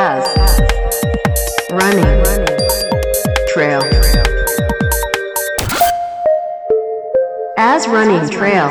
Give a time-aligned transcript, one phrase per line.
[0.00, 0.24] as
[1.72, 2.22] running
[3.52, 3.80] trail
[7.58, 8.70] as running trail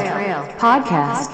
[0.60, 1.32] podcast.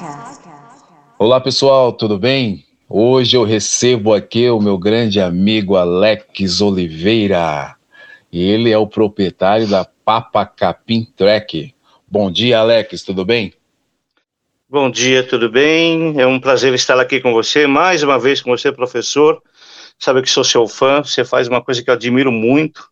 [1.18, 2.66] Olá pessoal, tudo bem?
[2.90, 7.78] Hoje eu recebo aqui o meu grande amigo Alex Oliveira.
[8.34, 11.74] Ele é o proprietário da Papa Capim Trek.
[12.06, 13.54] Bom dia, Alex, tudo bem?
[14.68, 16.20] Bom dia, tudo bem?
[16.20, 19.42] É um prazer estar aqui com você, mais uma vez com você, professor.
[20.00, 22.88] Sabe que sou seu fã, você faz uma coisa que eu admiro muito.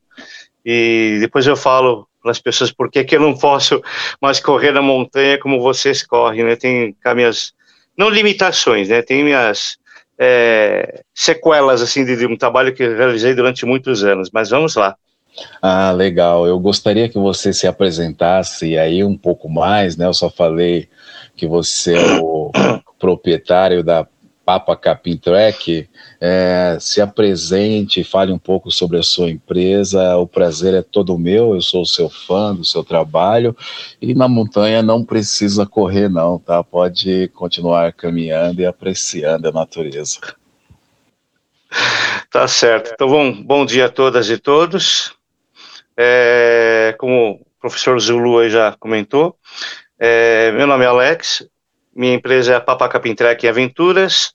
[0.65, 3.81] E depois eu falo para as pessoas por que eu não posso
[4.21, 6.55] mais correr na montanha como vocês correm, né?
[6.55, 7.53] Tem minhas,
[7.97, 9.01] não limitações, né?
[9.01, 9.77] Tem minhas
[10.17, 14.29] é, sequelas, assim, de, de um trabalho que realizei durante muitos anos.
[14.31, 14.95] Mas vamos lá.
[15.61, 16.47] Ah, legal.
[16.47, 20.05] Eu gostaria que você se apresentasse aí um pouco mais, né?
[20.05, 20.87] Eu só falei
[21.35, 22.51] que você é o
[22.99, 24.07] proprietário da
[24.45, 25.87] Papa Capim Trek,
[26.19, 30.17] é, se apresente, fale um pouco sobre a sua empresa.
[30.17, 31.55] O prazer é todo meu.
[31.55, 33.55] Eu sou seu fã do seu trabalho
[34.01, 36.63] e na montanha não precisa correr não, tá?
[36.63, 40.19] Pode continuar caminhando e apreciando a natureza.
[42.29, 42.91] Tá certo.
[42.93, 45.15] Então, bom, bom dia a todas e todos.
[45.95, 49.37] É, como o professor Zulu já comentou,
[49.99, 51.47] é, meu nome é Alex,
[51.95, 54.33] minha empresa é a Papacapim Trek Aventuras,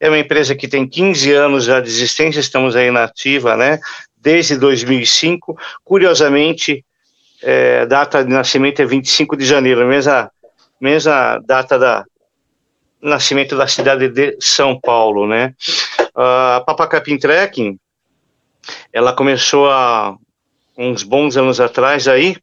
[0.00, 3.78] é uma empresa que tem 15 anos já de existência, estamos aí na ativa, né,
[4.16, 6.84] desde 2005, curiosamente,
[7.42, 10.30] é, data de nascimento é 25 de janeiro, mesma,
[10.80, 12.04] mesma data da
[13.00, 15.54] nascimento da cidade de São Paulo, né.
[16.14, 17.78] A Papacapim Trekking,
[18.92, 20.16] ela começou há
[20.76, 22.36] uns bons anos atrás aí,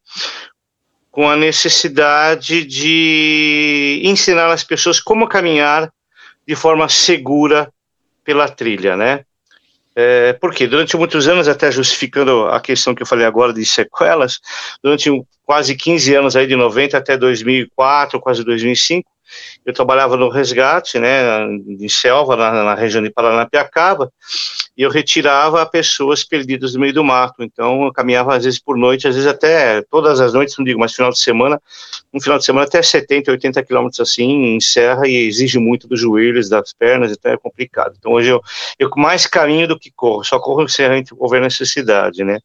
[1.15, 5.89] com a necessidade de ensinar as pessoas como caminhar
[6.45, 7.71] de forma segura
[8.21, 9.23] pela trilha, né?
[9.95, 14.41] É, porque durante muitos anos, até justificando a questão que eu falei agora de sequelas,
[14.83, 15.09] durante
[15.45, 19.09] quase 15 anos aí de 90 até 2004, quase 2005,
[19.65, 24.11] eu trabalhava no resgate, né, em selva, na, na região de Paranapiacaba,
[24.77, 27.43] e eu retirava pessoas perdidas no meio do mato.
[27.43, 30.79] Então, eu caminhava às vezes por noite, às vezes até todas as noites, não digo,
[30.79, 31.61] mas final de semana,
[32.13, 35.99] um final de semana até 70, 80 quilômetros assim, em serra, e exige muito dos
[35.99, 37.95] joelhos, das pernas, então é complicado.
[37.97, 38.41] Então, hoje eu,
[38.77, 42.39] eu mais caminho do que corro, só corro em serra se houver necessidade, né.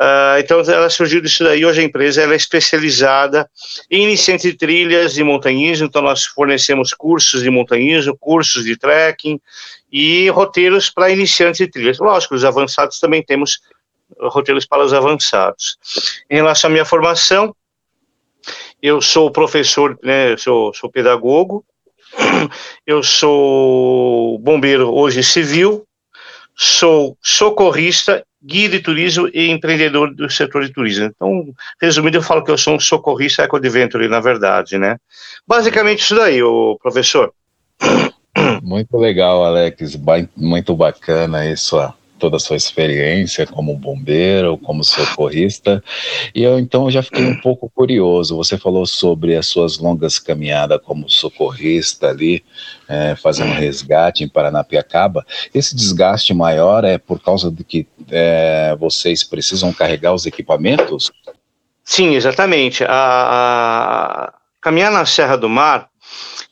[0.00, 1.62] Uh, então, ela surgiu disso daí.
[1.62, 3.48] Hoje a empresa ela é especializada
[3.90, 5.86] em iniciantes de trilhas e montanhismo.
[5.86, 9.40] Então, nós fornecemos cursos de montanhismo, cursos de trekking
[9.90, 11.98] e roteiros para iniciantes de trilhas.
[11.98, 13.60] Lógico, os avançados também temos
[14.18, 15.78] roteiros para os avançados.
[16.28, 17.54] Em relação à minha formação,
[18.82, 21.64] eu sou professor, né, sou, sou pedagogo,
[22.84, 25.86] eu sou bombeiro hoje civil,
[26.62, 31.06] sou socorrista guia de turismo e empreendedor do setor de turismo.
[31.06, 31.46] Então,
[31.80, 34.98] resumindo, eu falo que eu sou um socorrista eco-adventure, na verdade, né?
[35.46, 37.32] Basicamente isso daí, o professor.
[38.62, 39.98] Muito legal, Alex,
[40.36, 41.78] muito bacana isso,
[42.20, 45.82] toda a sua experiência como bombeiro, como socorrista.
[46.34, 48.36] E eu então já fiquei um pouco curioso.
[48.36, 52.44] Você falou sobre as suas longas caminhadas como socorrista ali,
[52.86, 55.26] é, fazendo resgate em Paranapiacaba.
[55.54, 61.10] Esse desgaste maior é por causa de que é, vocês precisam carregar os equipamentos?
[61.82, 62.84] Sim, exatamente.
[62.84, 65.88] A, a caminhar na Serra do Mar,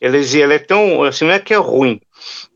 [0.01, 2.01] ela, ela é tão, assim, não é que é ruim,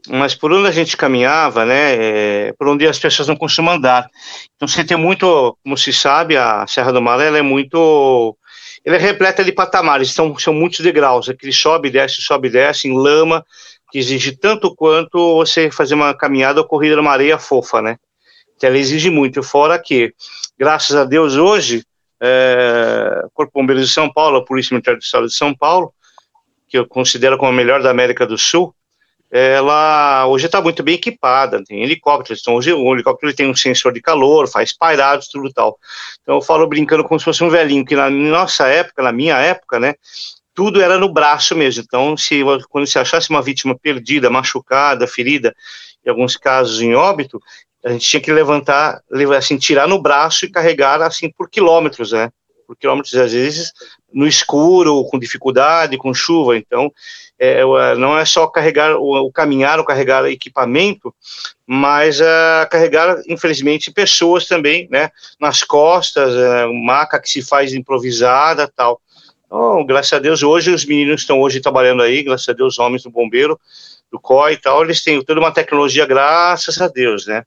[0.10, 4.10] mas por onde a gente caminhava, né, é, por onde as pessoas não costumam andar.
[4.56, 8.38] Então você tem muito, como se sabe, a Serra do Mar ela é muito,
[8.84, 12.98] ela é repleta de patamares, então são muitos degraus, aquele sobe, desce, sobe, desce, em
[12.98, 13.46] lama,
[13.92, 17.98] que exige tanto quanto você fazer uma caminhada ou corrida numa areia fofa, né,
[18.56, 20.14] então ela exige muito, fora que,
[20.60, 21.84] graças a Deus, hoje,
[22.22, 25.94] é, Corpo Bombeiro de São Paulo, a Polícia Militar do Estado de São Paulo,
[26.68, 28.74] que eu considero como a melhor da América do Sul,
[29.36, 33.92] ela hoje está muito bem equipada, tem helicópteros, então hoje o helicóptero tem um sensor
[33.92, 35.80] de calor, faz pairados, tudo tal.
[36.22, 39.36] Então eu falo brincando como se fosse um velhinho, que na nossa época, na minha
[39.38, 39.96] época, né,
[40.54, 41.82] tudo era no braço mesmo.
[41.84, 45.52] Então, se quando se achasse uma vítima perdida, machucada, ferida,
[46.06, 47.42] em alguns casos em óbito,
[47.84, 49.02] a gente tinha que levantar,
[49.36, 52.30] assim, tirar no braço e carregar assim por quilômetros, né?
[52.68, 53.74] Por quilômetros, às vezes,
[54.14, 56.56] no escuro, com dificuldade, com chuva.
[56.56, 56.92] Então,
[57.44, 61.14] é, é, não é só carregar o, o caminhar ou carregar equipamento,
[61.68, 65.10] mas uh, carregar, infelizmente, pessoas também, né,
[65.40, 66.34] nas costas,
[66.86, 69.02] maca que se faz improvisada, tal.
[69.46, 73.04] Então, graças a Deus, hoje os meninos estão hoje trabalhando aí, graças a Deus, homens
[73.04, 73.60] do bombeiro,
[74.12, 77.44] do COI e tal, eles têm toda uma tecnologia, graças a Deus, né?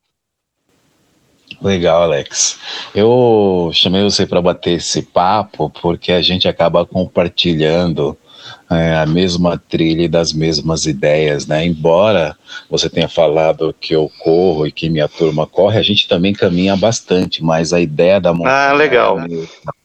[1.63, 2.59] Legal, Alex.
[2.95, 8.17] Eu chamei você para bater esse papo porque a gente acaba compartilhando
[8.71, 11.65] é, a mesma trilha e das mesmas ideias, né?
[11.65, 12.37] Embora
[12.71, 16.77] você tenha falado que eu corro e que minha turma corre, a gente também caminha
[16.77, 18.71] bastante, mas a ideia da montanha.
[18.71, 19.21] Ah, legal.
[19.21, 19.76] É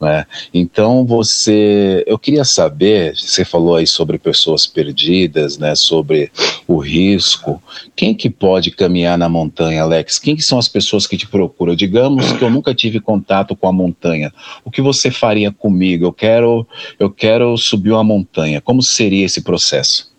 [0.00, 0.26] né?
[0.52, 5.74] Então você, eu queria saber, você falou aí sobre pessoas perdidas, né?
[5.74, 6.30] Sobre
[6.66, 7.62] o risco.
[7.96, 10.18] Quem que pode caminhar na montanha, Alex?
[10.18, 11.74] Quem que são as pessoas que te procuram?
[11.74, 14.32] Digamos que eu nunca tive contato com a montanha.
[14.64, 16.04] O que você faria comigo?
[16.04, 16.66] Eu quero,
[16.98, 18.60] eu quero subir uma montanha.
[18.60, 20.12] Como seria esse processo?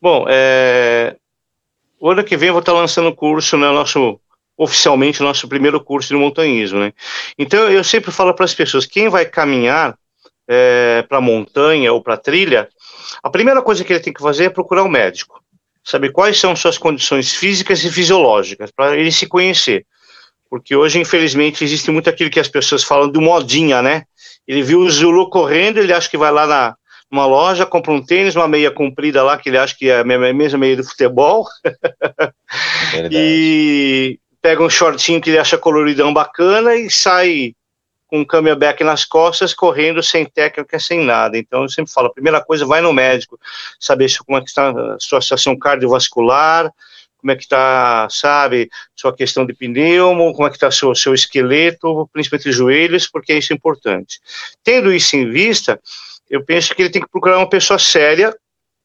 [0.00, 1.16] Bom, é,
[2.00, 4.18] o ano que vem eu vou estar lançando curso no né, nosso
[4.60, 6.92] oficialmente o nosso primeiro curso de montanhismo, né?
[7.38, 9.96] Então eu sempre falo para as pessoas, quem vai caminhar
[10.46, 12.68] é, para montanha ou para trilha,
[13.22, 15.42] a primeira coisa que ele tem que fazer é procurar um médico,
[15.82, 19.86] saber quais são suas condições físicas e fisiológicas para ele se conhecer,
[20.50, 24.04] porque hoje infelizmente existe muito aquilo que as pessoas falam do modinha, né?
[24.46, 26.76] Ele viu o Zulu correndo, ele acha que vai lá na
[27.10, 30.04] uma loja, compra um tênis, uma meia comprida lá, que ele acha que é a
[30.04, 31.46] mesma meia do futebol.
[32.92, 37.54] É e pega um shortinho que ele acha coloridão bacana e sai
[38.06, 41.38] com um camelback nas costas, correndo sem técnica, sem nada.
[41.38, 43.38] Então, eu sempre falo, a primeira coisa, vai no médico,
[43.78, 46.72] saber como é que está a sua situação cardiovascular,
[47.18, 51.14] como é que está, sabe, sua questão de pneumo, como é que está seu, seu
[51.14, 54.18] esqueleto, principalmente joelhos, porque isso é importante.
[54.64, 55.78] Tendo isso em vista,
[56.28, 58.34] eu penso que ele tem que procurar uma pessoa séria,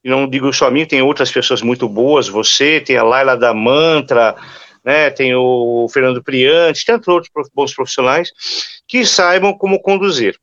[0.03, 3.35] e não digo só a mim, tem outras pessoas muito boas, você, tem a Laila
[3.35, 4.35] da Mantra,
[4.85, 8.31] né, tem o Fernando Priante, tem outros bons profissionais
[8.87, 10.37] que saibam como conduzir.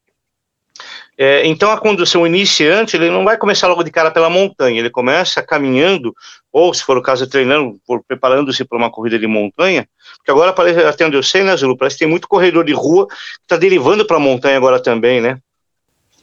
[1.17, 4.91] É, então, a condução iniciante, ele não vai começar logo de cara pela montanha, ele
[4.91, 6.13] começa caminhando,
[6.51, 7.79] ou se for o caso, treinando,
[8.09, 9.87] preparando-se para uma corrida de montanha,
[10.17, 10.55] porque agora,
[10.89, 13.57] até onde eu sei, né, Zulu, parece que tem muito corredor de rua que está
[13.57, 15.39] derivando para a montanha agora também, né?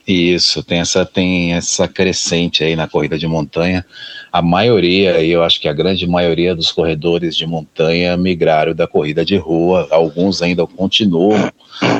[0.07, 3.85] Isso, tem essa, tem essa crescente aí na corrida de montanha.
[4.31, 9.23] A maioria, eu acho que a grande maioria dos corredores de montanha migraram da corrida
[9.23, 9.87] de rua.
[9.91, 11.51] Alguns ainda continuam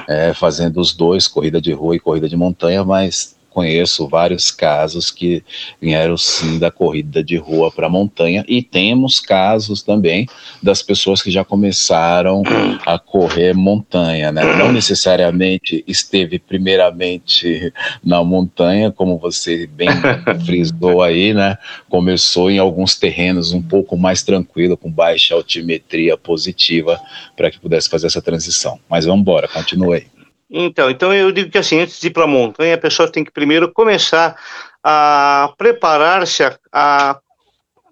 [0.08, 5.12] é, fazendo os dois, corrida de rua e corrida de montanha, mas conheço vários casos
[5.12, 5.44] que
[5.82, 10.28] vieram sim da corrida de rua para montanha e temos casos também
[10.62, 12.44] das pessoas que já começaram
[12.86, 14.56] a correr montanha, né?
[14.56, 17.74] Não necessariamente esteve primeiramente
[18.04, 19.90] na montanha, como você bem
[20.46, 21.58] frisou aí, né?
[21.90, 27.00] Começou em alguns terrenos um pouco mais tranquilo, com baixa altimetria positiva,
[27.36, 28.80] para que pudesse fazer essa transição.
[28.90, 30.19] Mas vamos embora, continue aí.
[30.50, 33.24] Então, então eu digo que assim, antes de ir para a montanha, a pessoa tem
[33.24, 34.36] que primeiro começar
[34.84, 37.20] a preparar-se a, a,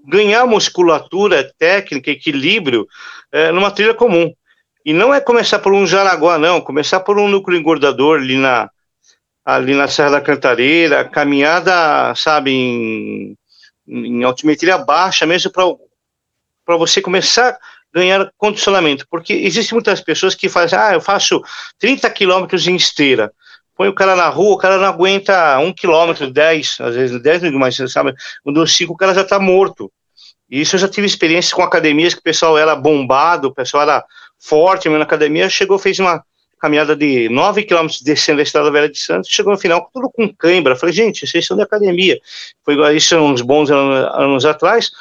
[0.05, 2.87] ganhar musculatura, técnica, equilíbrio
[3.31, 4.33] é, numa trilha comum.
[4.83, 8.71] E não é começar por um Jaraguá, não, começar por um núcleo engordador ali na,
[9.45, 13.37] ali na Serra da Cantareira, caminhada, sabe, em,
[13.87, 17.57] em altimetria baixa, mesmo para você começar
[17.97, 21.41] ganhar condicionamento, porque existem muitas pessoas que fazem, ah, eu faço
[21.79, 23.31] 30 quilômetros em esteira,
[23.75, 27.51] põe o cara na rua, o cara não aguenta um quilômetro, 10, às vezes 10,
[27.53, 28.13] mas sabe,
[28.45, 29.91] eu sigo o cara já está morto.
[30.49, 33.83] E isso eu já tive experiência com academias que o pessoal era bombado, o pessoal
[33.83, 34.05] era
[34.39, 36.23] forte na academia, chegou, fez uma
[36.59, 40.27] caminhada de 9 quilômetros descendo a Estrada Velha de Santos, chegou no final tudo com
[40.33, 40.75] cãibra.
[40.75, 42.19] Falei, gente, vocês são de academia.
[42.63, 44.91] Foi isso uns bons anos, anos, atrás.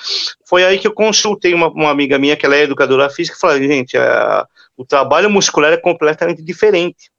[0.44, 3.40] Foi aí que eu consultei uma, uma amiga minha, que ela é educadora física, e
[3.40, 4.46] falei, gente, a,
[4.76, 7.10] o trabalho muscular é completamente diferente.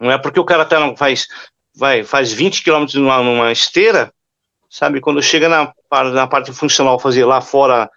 [0.00, 1.28] Não é porque o cara tá, faz,
[1.74, 4.12] vai, faz 20 quilômetros numa, numa esteira,
[4.70, 5.72] sabe, quando chega na,
[6.12, 7.90] na parte funcional, fazer lá fora,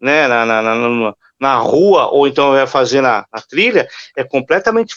[0.00, 4.94] né, na, na, na na rua ou então vai fazer na, na trilha, é completamente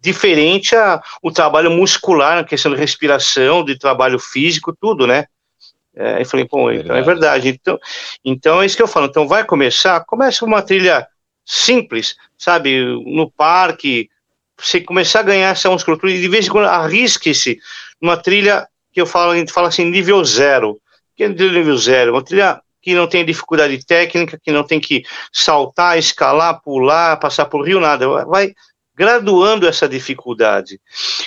[0.00, 5.26] diferente a, o trabalho muscular, na questão de respiração, de trabalho físico, tudo, né?
[5.94, 7.48] É, eu falei, pô, então é verdade.
[7.48, 7.78] Então,
[8.24, 9.06] então é isso que eu falo.
[9.06, 11.06] Então vai começar, começa uma trilha
[11.44, 14.10] simples, sabe, no parque,
[14.58, 17.58] você começar a ganhar essa musculatura e de vez em quando arrisque-se
[18.00, 20.80] numa trilha que eu falo, a gente fala assim, nível zero.
[21.16, 22.12] Que é nível zero?
[22.12, 25.02] Uma trilha que não tem dificuldade técnica, que não tem que
[25.32, 28.06] saltar, escalar, pular, passar por rio, nada.
[28.26, 28.54] Vai
[28.94, 30.80] graduando essa dificuldade.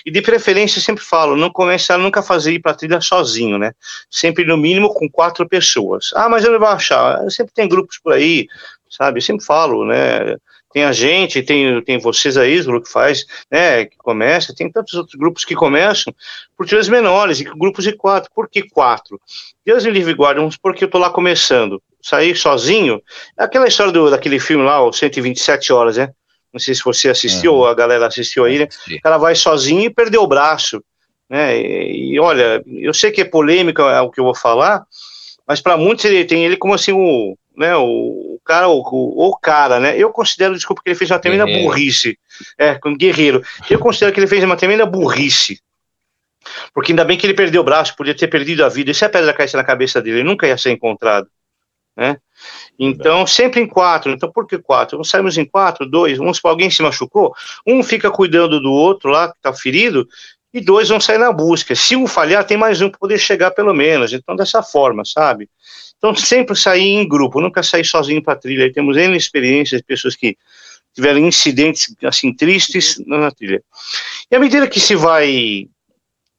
[0.06, 3.74] E de preferência, sempre falo, não começar nunca a fazer ir para trilha sozinho, né?
[4.10, 6.12] Sempre no mínimo com quatro pessoas.
[6.16, 7.30] Ah, mas eu não vou achar.
[7.30, 8.48] Sempre tem grupos por aí,
[8.90, 9.18] sabe?
[9.18, 10.38] Eu sempre falo, né?
[10.72, 14.94] Tem a gente, tem, tem vocês aí, o que faz, né, que começa, tem tantos
[14.94, 16.14] outros grupos que começam
[16.56, 18.30] por trilhas menores, e grupos de quatro.
[18.36, 19.20] Por que quatro?
[19.66, 21.82] Deus me livre guarda, porque eu tô lá começando.
[22.02, 23.02] Sair sozinho,
[23.38, 26.12] é aquela história do, daquele filme lá, o 127 horas, né?
[26.54, 27.60] Não sei se você assistiu uhum.
[27.60, 28.68] ou a galera assistiu aí, né?
[28.92, 30.84] O cara vai sozinho e perdeu o braço,
[31.28, 31.60] né?
[31.60, 34.84] E, e olha, eu sei que é polêmica é o que eu vou falar,
[35.48, 39.80] mas para muitos ele tem ele como assim o, né, o, cara, o, o, cara,
[39.80, 39.98] né?
[39.98, 41.68] Eu considero, desculpa, que ele fez uma tremenda guerreiro.
[41.68, 42.20] burrice.
[42.58, 43.44] É, com guerreiro.
[43.70, 45.62] Eu considero que ele fez uma tremenda burrice.
[46.74, 48.92] Porque ainda bem que ele perdeu o braço, podia ter perdido a vida.
[48.92, 51.28] E se a pedra caísse na cabeça dele, ele nunca ia ser encontrado.
[51.96, 52.18] Né?
[52.78, 54.12] Então, sempre em quatro.
[54.12, 54.98] Então, por que quatro?
[54.98, 57.36] Nós saímos em quatro, dois, um, se alguém se machucou,
[57.68, 60.08] um fica cuidando do outro lá, que está ferido,
[60.54, 61.76] e dois vão sair na busca.
[61.76, 64.14] Se um falhar, tem mais um para poder chegar pelo menos.
[64.14, 65.50] Então, dessa forma, sabe?
[66.00, 68.64] Então, sempre sair em grupo, nunca sair sozinho para trilha.
[68.64, 70.36] Aí temos N experiências de pessoas que
[70.96, 73.62] tiveram incidentes, assim, tristes na trilha.
[74.32, 75.68] E à medida que se vai,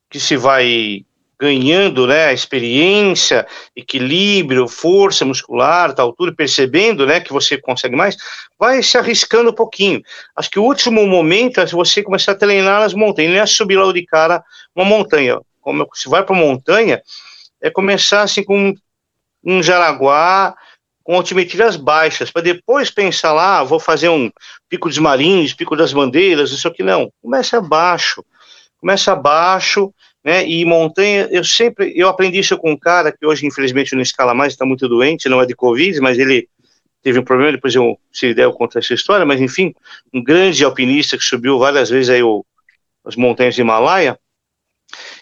[0.08, 1.04] que se vai
[1.38, 8.14] ganhando, né, experiência, equilíbrio, força muscular, tal, tudo, percebendo, né, que você consegue mais,
[8.58, 10.02] vai se arriscando um pouquinho.
[10.36, 13.76] Acho que o último momento é você começar a treinar nas montanhas, não é subir
[13.76, 14.44] logo de cara
[14.76, 15.40] uma montanha.
[15.62, 17.00] Como se vai para montanha,
[17.62, 18.74] é começar assim com
[19.44, 20.54] um Jaraguá
[21.02, 24.30] com altimetrias baixas, para depois pensar lá, ah, vou fazer um
[24.68, 27.10] Pico dos Marins, Pico das Bandeiras, isso aqui não.
[27.20, 28.24] Começa abaixo,
[28.78, 29.92] começa abaixo,
[30.22, 30.46] né?
[30.46, 34.34] E montanha, eu sempre, eu aprendi isso com um cara que hoje infelizmente não escala
[34.34, 36.48] mais, está muito doente, não é de Covid, mas ele
[37.02, 39.74] teve um problema, depois eu, se der eu conto essa história, mas enfim,
[40.12, 42.44] um grande alpinista que subiu várias vezes aí o,
[43.04, 44.18] as montanhas de Himalaia,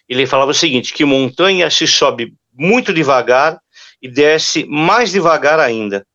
[0.08, 3.60] ele falava o seguinte, que montanha se sobe muito devagar
[4.00, 6.06] e desce mais devagar ainda,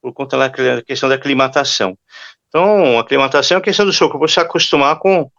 [0.00, 0.50] por conta da
[0.82, 1.96] questão da aclimatação.
[2.48, 5.30] Então, a aclimatação é a questão do seu corpo se acostumar com,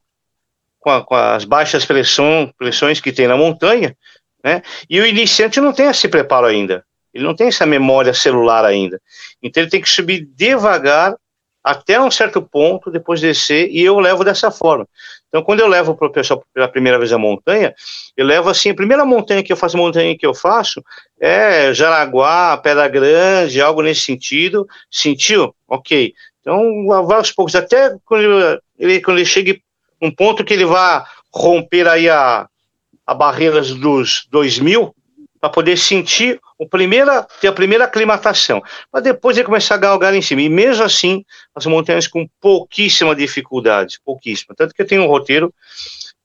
[0.80, 3.96] com, a, com, as baixas pressão, pressões que tem na montanha,
[4.44, 4.62] né?
[4.90, 6.84] E o iniciante não tem esse preparo ainda,
[7.14, 9.00] ele não tem essa memória celular ainda.
[9.42, 11.16] Então, ele tem que subir devagar
[11.64, 14.88] até um certo ponto, depois descer, e eu levo dessa forma.
[15.30, 17.74] Então, quando eu levo para o pessoal pela primeira vez a montanha,
[18.18, 20.84] eu levo assim, a primeira montanha que eu faço, montanha que eu faço,
[21.20, 24.68] é Jaraguá, Pedra Grande, algo nesse sentido.
[24.92, 25.56] Sentiu?
[25.68, 26.14] Ok.
[26.42, 29.58] Então, vai aos poucos, até quando ele, quando ele chega
[30.02, 31.02] um ponto que ele vai
[31.34, 32.46] romper aí a,
[33.08, 34.94] a barreira dos 2000,
[35.44, 40.14] para poder sentir o primeira, ter a primeira aclimatação, para depois ele começar a galgar
[40.14, 40.42] em cima.
[40.42, 44.56] E mesmo assim, as montanhas com pouquíssima dificuldade, pouquíssima.
[44.56, 45.54] Tanto que eu tenho um roteiro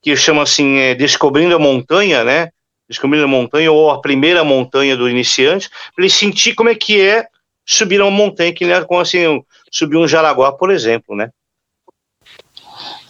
[0.00, 2.50] que chama assim, é, Descobrindo a Montanha, né?
[2.88, 7.00] Descobrindo a Montanha, ou a primeira montanha do iniciante, para ele sentir como é que
[7.00, 7.26] é
[7.66, 11.28] subir uma montanha, que nem é como assim, subir um Jaraguá, por exemplo, né?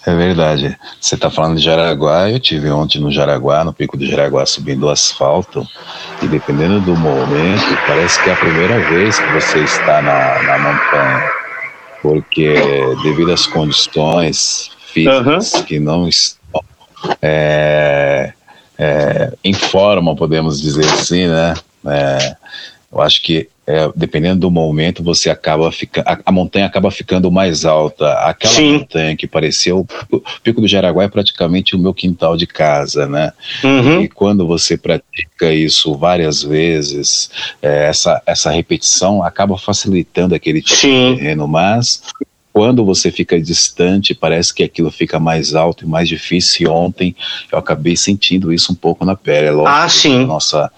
[0.07, 0.77] É verdade.
[1.01, 4.85] Você está falando de Jaraguá, eu tive ontem no Jaraguá, no pico do Jaraguá, subindo
[4.85, 5.67] o asfalto,
[6.23, 10.59] e dependendo do momento, parece que é a primeira vez que você está na, na
[10.59, 11.31] montanha,
[12.01, 12.55] porque
[13.03, 15.63] devido às condições físicas uhum.
[15.65, 16.39] que não estão
[17.21, 18.33] é,
[18.79, 21.55] é, em forma, podemos dizer assim, né?
[21.87, 22.37] É,
[22.93, 26.07] eu acho que é, dependendo do momento, você acaba ficando.
[26.25, 28.11] A, montanha acaba ficando mais alta.
[28.15, 28.79] Aquela Sim.
[28.79, 33.07] montanha que parecia o, o, Pico do Jaraguá é praticamente o meu quintal de casa,
[33.07, 33.31] né?
[33.63, 34.01] Uhum.
[34.01, 40.81] E quando você pratica isso várias vezes, é, essa, essa repetição acaba facilitando aquele tipo
[40.81, 41.13] Sim.
[41.13, 42.03] de terreno, mas
[42.59, 46.67] quando você fica distante, parece que aquilo fica mais alto e mais difícil.
[46.67, 47.15] E ontem
[47.53, 49.47] eu acabei sentindo isso um pouco na pele.
[49.47, 50.27] É lógico, ah, sim.
[50.27, 50.69] Nossa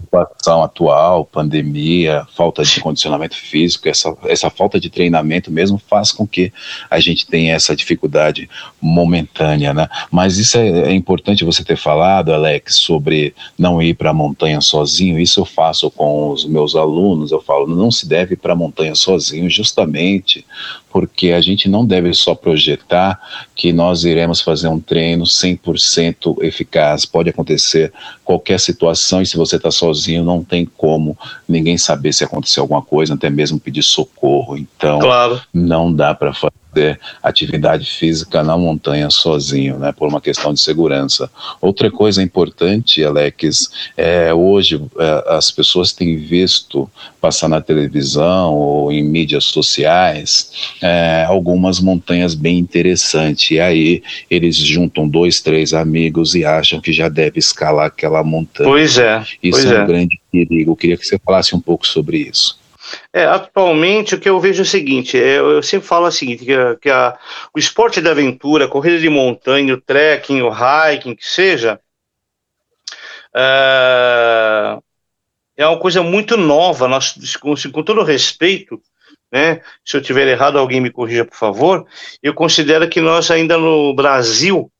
[0.00, 6.26] situação atual, pandemia, falta de condicionamento físico, essa, essa falta de treinamento mesmo faz com
[6.26, 6.52] que
[6.90, 9.88] a gente tenha essa dificuldade momentânea, né?
[10.10, 14.60] Mas isso é, é importante você ter falado, Alex, sobre não ir para a montanha
[14.60, 15.20] sozinho.
[15.20, 17.30] Isso eu faço com os meus alunos.
[17.30, 20.44] Eu falo, não se deve ir para a montanha sozinho, justamente
[20.90, 23.20] porque a gente não deve só projetar
[23.54, 27.04] que nós iremos fazer um treino 100% eficaz.
[27.04, 27.92] Pode acontecer
[28.24, 31.16] qualquer situação e se você está sozinho, não tem como
[31.48, 34.56] ninguém saber se aconteceu alguma coisa, até mesmo pedir socorro.
[34.56, 35.40] Então, claro.
[35.52, 40.60] não dá para fazer fazer atividade física na montanha sozinho, né, por uma questão de
[40.60, 41.30] segurança.
[41.60, 46.88] Outra coisa importante, Alex, é hoje é, as pessoas têm visto
[47.20, 53.50] passar na televisão ou em mídias sociais é, algumas montanhas bem interessantes.
[53.50, 58.68] E aí eles juntam dois, três amigos e acham que já deve escalar aquela montanha.
[58.68, 59.24] Pois é.
[59.42, 59.86] Isso pois é um é.
[59.86, 60.72] grande perigo.
[60.72, 62.58] Eu queria que você falasse um pouco sobre isso.
[63.12, 66.44] É, atualmente o que eu vejo é o seguinte, é, eu sempre falo o seguinte,
[66.44, 67.18] que, a, que a,
[67.54, 71.80] o esporte da aventura, a corrida de montanha, o trekking, o hiking, que seja,
[73.34, 74.78] é,
[75.56, 78.80] é uma coisa muito nova, nós, com, com todo respeito,
[79.30, 81.86] né, se eu tiver errado, alguém me corrija, por favor,
[82.22, 84.70] eu considero que nós ainda no Brasil,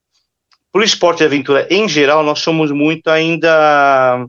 [0.73, 4.27] para o esporte de aventura em geral, nós somos muito ainda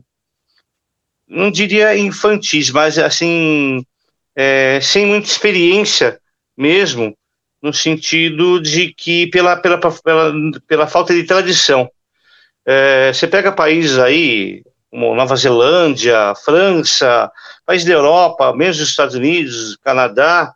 [1.30, 3.86] não diria infantis, mas assim,
[4.34, 6.20] é, sem muita experiência
[6.56, 7.16] mesmo,
[7.62, 10.32] no sentido de que pela, pela, pela,
[10.66, 11.88] pela falta de tradição.
[12.66, 17.30] É, você pega países aí, como Nova Zelândia, França,
[17.64, 20.52] países da Europa, mesmo os Estados Unidos, Canadá,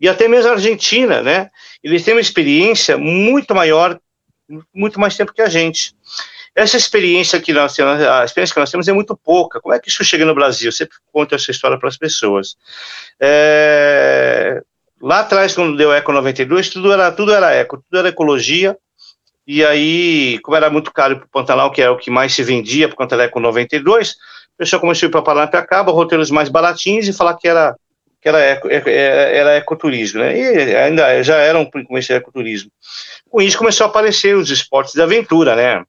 [0.00, 1.50] e até mesmo a Argentina, né?
[1.82, 3.98] Eles têm uma experiência muito maior,
[4.74, 5.94] muito mais tempo que a gente.
[6.54, 9.60] Essa experiência que nós temos, a experiência que nós temos é muito pouca.
[9.60, 10.68] Como é que isso chega no Brasil?
[10.68, 12.56] Eu sempre conto essa história para as pessoas.
[13.20, 14.62] É,
[15.00, 18.76] lá atrás, quando deu Eco 92, tudo era, tudo era eco, tudo era ecologia.
[19.46, 22.42] E aí, como era muito caro para o Pantanal, que era o que mais se
[22.42, 26.48] vendia por conta da Eco 92, o pessoal começou a ir para Paranapiacaba, roteiros mais
[26.48, 27.74] baratinhos e falar que era
[28.20, 30.36] que era, eco, era ecoturismo, né?
[30.36, 32.70] E ainda já era um começo de ecoturismo.
[33.30, 35.84] Com isso começou a aparecer os esportes de aventura, né?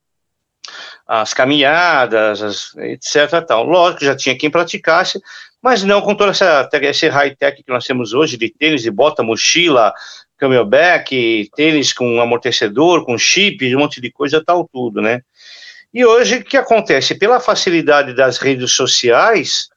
[1.12, 3.44] As caminhadas, as, etc.
[3.44, 3.64] Tal.
[3.64, 5.20] Lógico, já tinha quem praticasse,
[5.60, 9.24] mas não com toda essa, esse high-tech que nós temos hoje, de tênis de bota,
[9.24, 9.92] mochila,
[10.38, 15.22] camelback, tênis com amortecedor, com chip, um monte de coisa, tal, tudo, né?
[15.92, 17.16] E hoje, o que acontece?
[17.16, 19.68] Pela facilidade das redes sociais,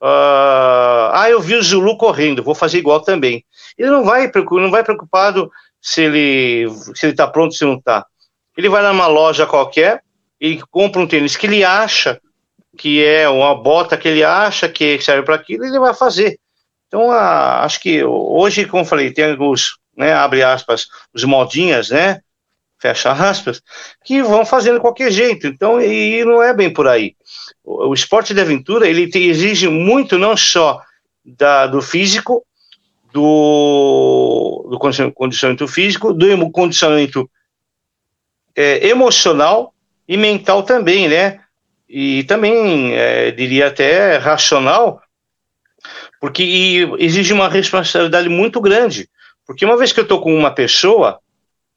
[0.00, 3.44] uh, ah, eu vi o Zulu correndo, vou fazer igual também.
[3.76, 5.50] Ele não vai, não vai preocupado
[5.80, 8.06] se ele se ele está pronto, se não está.
[8.56, 10.00] Ele vai numa loja qualquer,
[10.40, 12.20] e compra um tênis que ele acha
[12.76, 16.38] que é uma bota que ele acha que serve para aquilo, ele vai fazer.
[16.86, 22.20] Então, a, acho que hoje, como falei, tem os, né, abre aspas, os modinhas, né,
[22.78, 23.62] fecha aspas,
[24.04, 25.46] que vão fazendo de qualquer jeito.
[25.46, 27.16] Então, e não é bem por aí.
[27.64, 30.80] O, o esporte de aventura, ele te, exige muito, não só
[31.24, 32.44] da, do físico,
[33.12, 37.28] do, do condicionamento físico, do condicionamento
[38.54, 39.72] é, emocional,
[40.08, 41.40] e mental também, né?
[41.88, 45.00] E também, é, diria até racional,
[46.20, 49.08] porque exige uma responsabilidade muito grande.
[49.46, 51.20] Porque uma vez que eu estou com uma pessoa,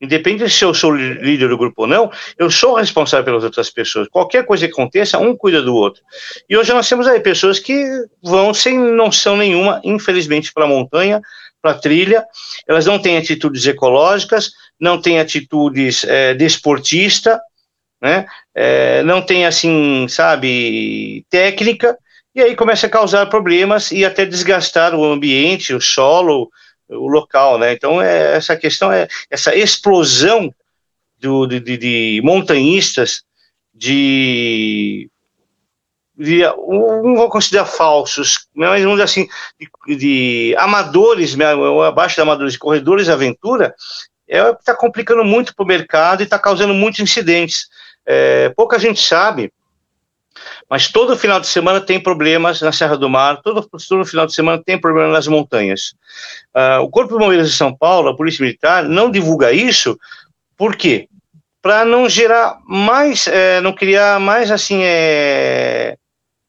[0.01, 4.07] independente se eu sou líder do grupo ou não, eu sou responsável pelas outras pessoas.
[4.07, 6.01] Qualquer coisa que aconteça, um cuida do outro.
[6.49, 7.85] E hoje nós temos aí pessoas que
[8.23, 11.21] vão sem noção nenhuma, infelizmente, para a montanha,
[11.61, 12.25] para a trilha,
[12.67, 17.39] elas não têm atitudes ecológicas, não têm atitudes é, desportista,
[18.01, 18.25] né?
[18.55, 21.97] É, não tem assim, sabe, técnica,
[22.33, 26.49] e aí começa a causar problemas e até desgastar o ambiente, o solo,
[26.87, 27.73] o local, né?
[27.73, 30.53] Então é, essa questão é essa explosão
[31.19, 33.23] do, de, de montanhistas
[33.73, 35.09] de,
[36.17, 39.27] de não vou considerar falsos, mas vamos dizer assim,
[39.87, 41.35] de, de amadores,
[41.87, 43.73] abaixo de amadores, de corredores de aventura,
[44.27, 47.67] é está complicando muito para o mercado e está causando muitos incidentes.
[48.11, 49.53] É, pouca gente sabe,
[50.67, 54.33] mas todo final de semana tem problemas na Serra do Mar, todo, todo final de
[54.33, 55.93] semana tem problema nas montanhas.
[56.55, 59.95] Uh, o Corpo de Bombeiros de São Paulo, a Polícia Militar, não divulga isso,
[60.57, 61.07] por quê?
[61.61, 65.95] Para não gerar mais, é, não criar mais, assim, é,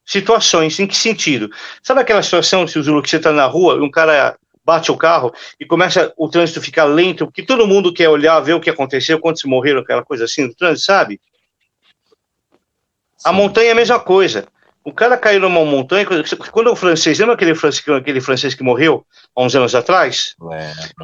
[0.07, 0.79] situações.
[0.81, 1.51] Em que sentido?
[1.83, 4.97] Sabe aquela situação, se o que você está na rua e um cara bate o
[4.97, 8.71] carro e começa o trânsito ficar lento, porque todo mundo quer olhar, ver o que
[8.71, 11.21] aconteceu, quantos morreram, aquela coisa assim no trânsito, sabe?
[13.25, 14.47] A montanha é a mesma coisa.
[14.85, 16.07] O cara caiu numa montanha,
[16.51, 19.05] quando o francês, lembra aquele francês, aquele francês que morreu
[19.37, 20.35] há uns anos atrás?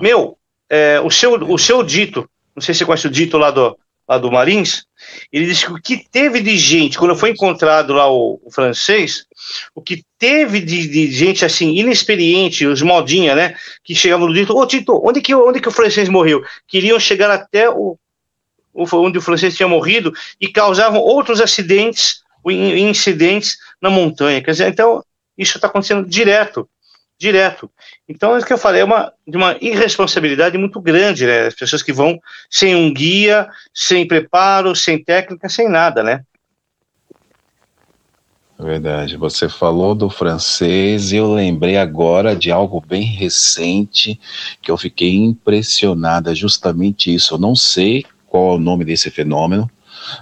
[0.00, 3.50] Meu, é, o, seu, o seu dito, não sei se você conhece o dito lá
[3.50, 3.76] do,
[4.09, 4.85] lá do Marins,
[5.33, 9.26] ele disse que o que teve de gente, quando foi encontrado lá o, o francês,
[9.74, 14.57] o que teve de, de, gente assim, inexperiente, os modinha, né, que chegavam no dito,
[14.57, 16.42] ô Tito, onde que, onde que o francês morreu?
[16.66, 17.98] Queriam chegar até o,
[18.77, 24.43] onde o francês tinha morrido, e causavam outros acidentes, incidentes na montanha.
[24.43, 25.03] Quer dizer, então,
[25.37, 26.69] isso está acontecendo direto,
[27.19, 27.71] direto.
[28.09, 31.47] Então, é o que eu falei, é uma, de uma irresponsabilidade muito grande, né?
[31.47, 36.23] As pessoas que vão sem um guia, sem preparo, sem técnica, sem nada, né?
[38.59, 39.17] Verdade.
[39.19, 44.19] Você falou do francês e eu lembrei agora de algo bem recente
[44.62, 47.35] que eu fiquei impressionada, justamente isso.
[47.35, 48.05] Eu não sei
[48.37, 49.70] qual é o nome desse fenômeno,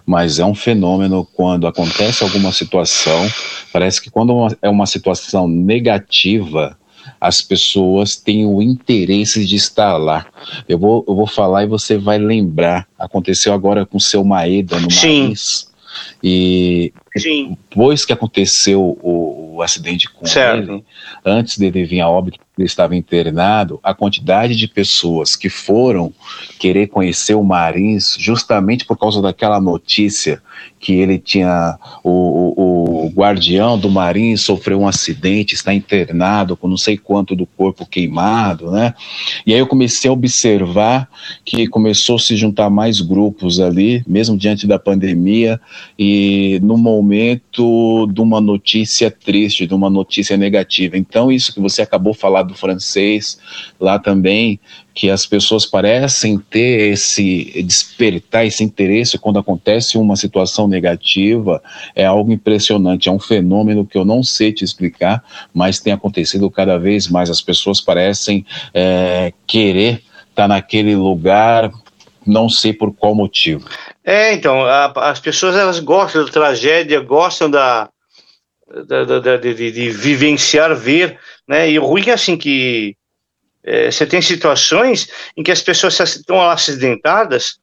[0.07, 3.29] mas é um fenômeno quando acontece alguma situação,
[3.73, 6.79] parece que quando é uma situação negativa,
[7.21, 10.27] as pessoas têm o interesse de estar lá.
[10.69, 12.87] Eu vou, eu vou falar e você vai lembrar.
[12.97, 15.35] Aconteceu agora com o seu Maeda no Sim.
[16.23, 17.57] E Sim.
[17.71, 20.73] depois que aconteceu o, o acidente com Certo.
[20.73, 20.85] ele,
[21.25, 26.13] antes dele vir a óbito, ele estava internado, a quantidade de pessoas que foram
[26.59, 30.41] querer conhecer o Marins justamente por causa daquela notícia
[30.79, 36.69] que ele tinha o, o, o guardião do Marins sofreu um acidente, está internado com
[36.69, 38.95] não sei quanto do corpo queimado, né?
[39.47, 41.09] E aí eu comecei a observar
[41.45, 45.61] que começou a se juntar mais grupos ali, mesmo diante da pandemia,
[45.99, 50.97] e no momento de uma notícia triste, de uma notícia negativa.
[50.97, 53.39] Então, isso que você acabou de falar do francês
[53.79, 54.59] lá também,
[54.95, 61.61] que as pessoas parecem ter esse despertar esse interesse quando acontece uma situação negativa,
[61.95, 66.49] é algo impressionante, é um fenômeno que eu não sei te explicar, mas tem acontecido
[66.51, 67.29] cada vez mais.
[67.29, 71.71] As pessoas parecem é, querer estar naquele lugar,
[72.27, 73.69] não sei por qual motivo.
[74.03, 77.89] É, então, a, as pessoas elas gostam da tragédia, gostam da,
[78.87, 81.71] da, da- de, de- vivenciar, ver, né?
[81.71, 82.97] E o ruim é assim que
[83.63, 87.59] é, você tem situações em que as pessoas estão lá acidentadas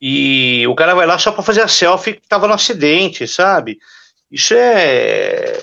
[0.00, 3.78] e o cara vai lá só para fazer a selfie que estava no acidente, sabe?
[4.30, 5.62] Isso é,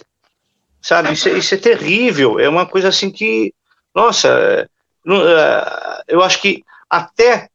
[0.82, 1.14] sabe?
[1.14, 2.40] Isso, é- isso é terrível.
[2.40, 3.54] É uma coisa assim que,
[3.96, 4.62] nossa, é,
[5.10, 7.50] é, eu acho que até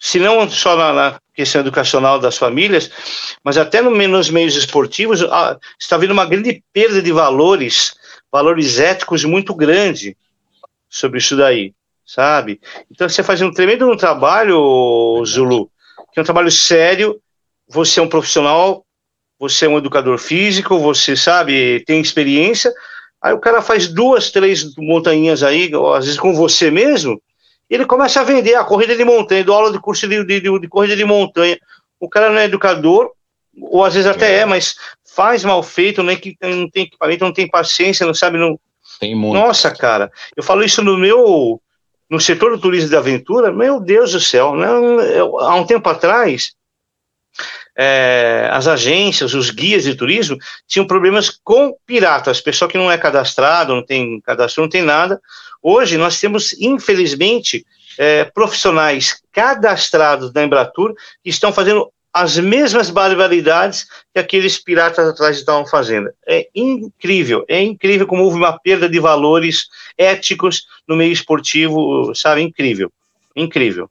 [0.00, 2.90] se não só na, na questão educacional das famílias,
[3.44, 5.20] mas até no, nos meios esportivos,
[5.78, 7.94] está havendo uma grande perda de valores,
[8.32, 10.16] valores éticos muito grande
[10.88, 11.74] sobre isso daí,
[12.06, 12.58] sabe?
[12.90, 15.70] Então você faz um tremendo trabalho, Zulu,
[16.12, 17.20] que é um trabalho sério,
[17.68, 18.84] você é um profissional,
[19.38, 22.72] você é um educador físico, você sabe, tem experiência,
[23.20, 27.20] aí o cara faz duas, três montanhas aí, às vezes com você mesmo,
[27.70, 30.58] ele começa a vender a corrida de montanha, dou aula de curso de, de, de-
[30.58, 31.56] de corrida de montanha.
[32.00, 33.12] O cara não é educador,
[33.62, 34.74] ou às vezes até é, mas
[35.14, 38.58] faz mal feito, né, que não tem equipamento, não tem paciência, não sabe, não...
[38.98, 39.34] Tem muito.
[39.34, 41.60] Nossa, cara, eu falo isso no meu,
[42.08, 45.64] no setor do turismo e da aventura, meu Deus do céu, não, eu- há um
[45.64, 46.52] tempo atrás,
[47.76, 52.98] é, as agências, os guias de turismo tinham problemas com piratas, pessoal que não é
[52.98, 55.20] cadastrado, não tem cadastro, não tem nada.
[55.62, 57.64] Hoje nós temos, infelizmente,
[57.98, 65.36] é, profissionais cadastrados da Embratur que estão fazendo as mesmas barbaridades que aqueles piratas atrás
[65.38, 66.10] estavam fazendo.
[66.26, 72.42] É incrível, é incrível como houve uma perda de valores éticos no meio esportivo, sabe?
[72.42, 72.90] Incrível,
[73.36, 73.88] incrível.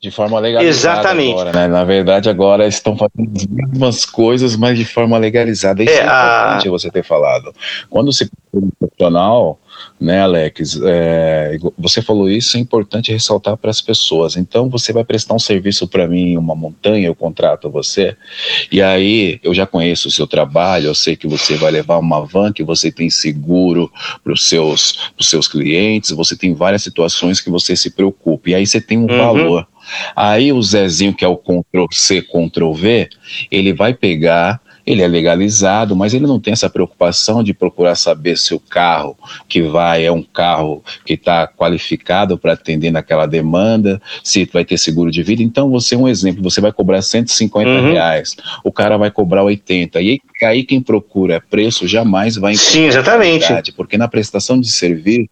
[0.00, 1.32] De forma legalizada Exatamente.
[1.32, 1.68] agora, né?
[1.68, 5.82] Na verdade, agora estão fazendo as mesmas coisas, mas de forma legalizada.
[5.82, 7.54] Isso é, É, a- importante você ter falado.
[7.88, 9.58] Quando se um profissional,
[10.00, 14.36] né, Alex, é, você falou isso, é importante ressaltar para as pessoas.
[14.36, 18.16] Então, você vai prestar um serviço para mim em uma montanha, eu contrato você,
[18.70, 22.24] e aí eu já conheço o seu trabalho, eu sei que você vai levar uma
[22.24, 23.90] van, que você tem seguro
[24.22, 28.54] para os seus, pros seus clientes, você tem várias situações que você se preocupa, e
[28.54, 29.18] aí você tem um Uhum.
[29.18, 29.66] valor.
[30.16, 33.08] Aí o Zezinho, que é o Ctrl C, Ctrl V,
[33.50, 38.36] ele vai pegar, ele é legalizado, mas ele não tem essa preocupação de procurar saber
[38.38, 39.16] se o carro
[39.48, 44.78] que vai é um carro que está qualificado para atender naquela demanda, se vai ter
[44.78, 45.42] seguro de vida.
[45.42, 47.90] Então, você é um exemplo, você vai cobrar 150 Uhum.
[47.92, 50.00] reais, o cara vai cobrar 80.
[50.00, 53.72] E aí, quem procura preço jamais vai encontrar Sim, exatamente.
[53.72, 55.28] porque na prestação de serviço,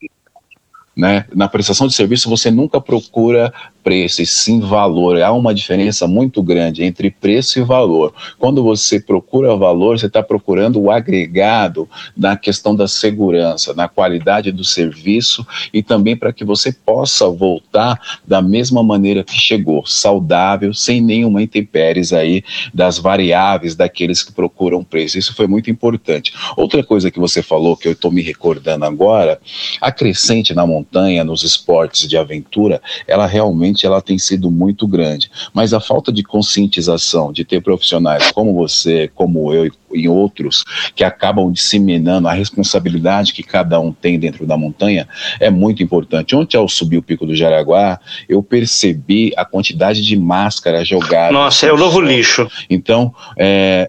[0.97, 3.53] né, na prestação de serviço você nunca procura
[3.85, 5.20] preço e sim valor.
[5.20, 8.14] Há uma diferença muito grande entre preço e valor.
[8.38, 14.51] Quando você procura valor, você está procurando o agregado na questão da segurança, na qualidade
[14.51, 20.73] do serviço e também para que você possa voltar da mesma maneira que chegou, saudável,
[20.73, 22.42] sem nenhuma intempéries aí
[22.73, 25.18] das variáveis daqueles que procuram preço.
[25.18, 26.33] Isso foi muito importante.
[26.57, 29.38] Outra coisa que você falou que eu estou me recordando agora,
[29.81, 35.31] a crescente na montanha, nos esportes de aventura, ela realmente ela tem sido muito grande.
[35.53, 41.05] Mas a falta de conscientização de ter profissionais como você, como eu e outros que
[41.05, 45.09] acabam disseminando a responsabilidade que cada um tem dentro da montanha
[45.41, 46.35] é muito importante.
[46.35, 51.33] Ontem, ao subir o pico do Jaraguá, eu percebi a quantidade de máscara jogada.
[51.33, 52.49] Nossa, é o novo lixo.
[52.69, 53.89] Então, é,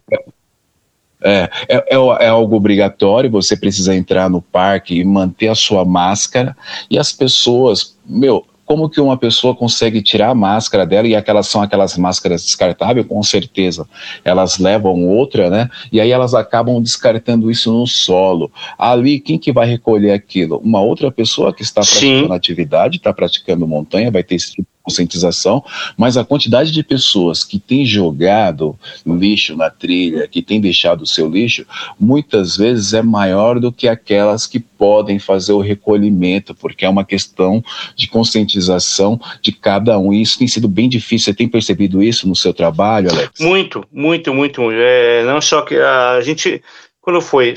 [1.24, 6.56] é, é, é, algo obrigatório, você precisa entrar no parque e manter a sua máscara,
[6.90, 11.48] e as pessoas, meu, como que uma pessoa consegue tirar a máscara dela e aquelas
[11.48, 13.88] são aquelas máscaras descartáveis, com certeza
[14.24, 15.70] elas levam outra, né?
[15.92, 18.52] E aí elas acabam descartando isso no solo.
[18.78, 20.58] Ali, quem que vai recolher aquilo?
[20.58, 22.34] Uma outra pessoa que está praticando Sim.
[22.34, 25.64] atividade, está praticando montanha, vai ter esse tipo conscientização,
[25.98, 31.08] mas a quantidade de pessoas que tem jogado lixo na trilha, que tem deixado o
[31.08, 31.66] seu lixo,
[32.00, 37.04] muitas vezes é maior do que aquelas que podem fazer o recolhimento, porque é uma
[37.04, 37.64] questão
[37.96, 40.14] de conscientização de cada um.
[40.14, 41.26] E isso tem sido bem difícil.
[41.26, 43.40] Você tem percebido isso no seu trabalho, Alex?
[43.40, 44.70] Muito, muito, muito.
[44.72, 46.62] É, não só que a gente,
[47.02, 47.56] quando foi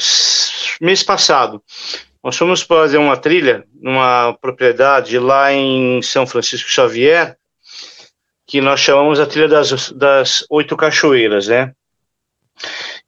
[0.81, 1.61] mês passado,
[2.23, 7.37] nós fomos fazer uma trilha numa propriedade lá em São Francisco Xavier,
[8.47, 11.73] que nós chamamos a trilha das, das oito cachoeiras, né?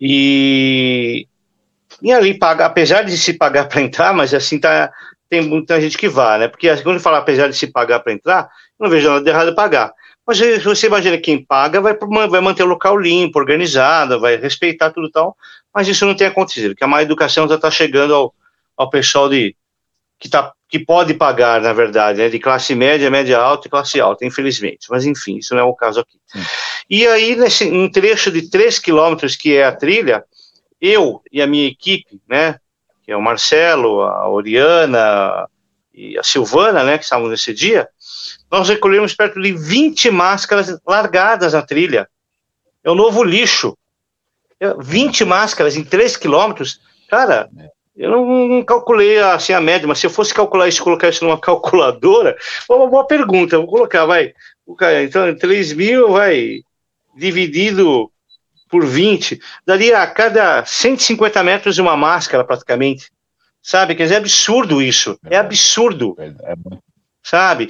[0.00, 1.26] E,
[2.02, 4.92] e ali paga, apesar de se pagar para entrar, mas assim tá,
[5.28, 6.48] tem muita gente que vai, né?
[6.48, 9.92] Porque quando fala apesar de se pagar para entrar, não vejo nada de errado pagar.
[10.26, 11.96] Mas você imagina quem paga vai,
[12.28, 15.36] vai manter o local limpo, organizado, vai respeitar tudo e tal,
[15.74, 18.34] mas isso não tem acontecido, porque a má educação já está chegando ao,
[18.80, 19.54] ao pessoal de
[20.18, 24.00] que, tá, que pode pagar, na verdade, né, de classe média, média alta e classe
[24.00, 24.86] alta, infelizmente.
[24.88, 26.18] Mas, enfim, isso não é o caso aqui.
[26.26, 26.40] Sim.
[26.88, 30.24] E aí, nesse um trecho de 3 quilômetros, que é a trilha,
[30.80, 32.58] eu e a minha equipe, né,
[33.02, 35.46] que é o Marcelo, a Oriana
[35.92, 37.86] e a Silvana, né, que estavam nesse dia,
[38.50, 42.08] nós recolhemos perto de 20 máscaras largadas na trilha.
[42.82, 43.76] É o novo lixo.
[44.78, 46.80] 20 máscaras em 3 quilômetros.
[47.08, 47.79] Cara, é.
[48.00, 51.22] Eu não, não, calculei assim a média, mas se eu fosse calcular isso, colocar isso
[51.22, 52.34] numa calculadora,
[52.66, 53.58] uma boa pergunta.
[53.58, 54.32] Vou colocar, vai.
[55.04, 56.60] Então, 3 mil, vai,
[57.14, 58.10] dividido
[58.70, 63.10] por 20, daria a cada 150 metros uma máscara, praticamente.
[63.62, 63.94] Sabe?
[63.94, 65.18] Quer dizer, é absurdo isso.
[65.28, 66.16] É absurdo.
[66.18, 66.54] É, é
[67.22, 67.68] sabe?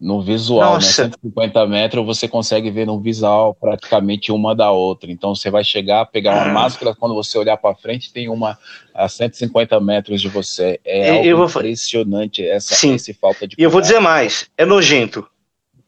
[0.00, 0.74] No visual, né?
[0.74, 1.04] Nossa.
[1.04, 1.10] né?
[1.10, 5.10] 150 metros você consegue ver no visual praticamente uma da outra.
[5.10, 6.52] Então você vai chegar, pegar uma ah.
[6.52, 8.56] máscara, quando você olhar para frente tem uma
[8.94, 10.80] a 150 metros de você.
[10.84, 11.60] É algo vou...
[11.60, 12.94] impressionante essa, Sim.
[12.94, 13.56] esse falta de.
[13.58, 15.26] E eu vou dizer mais, é nojento.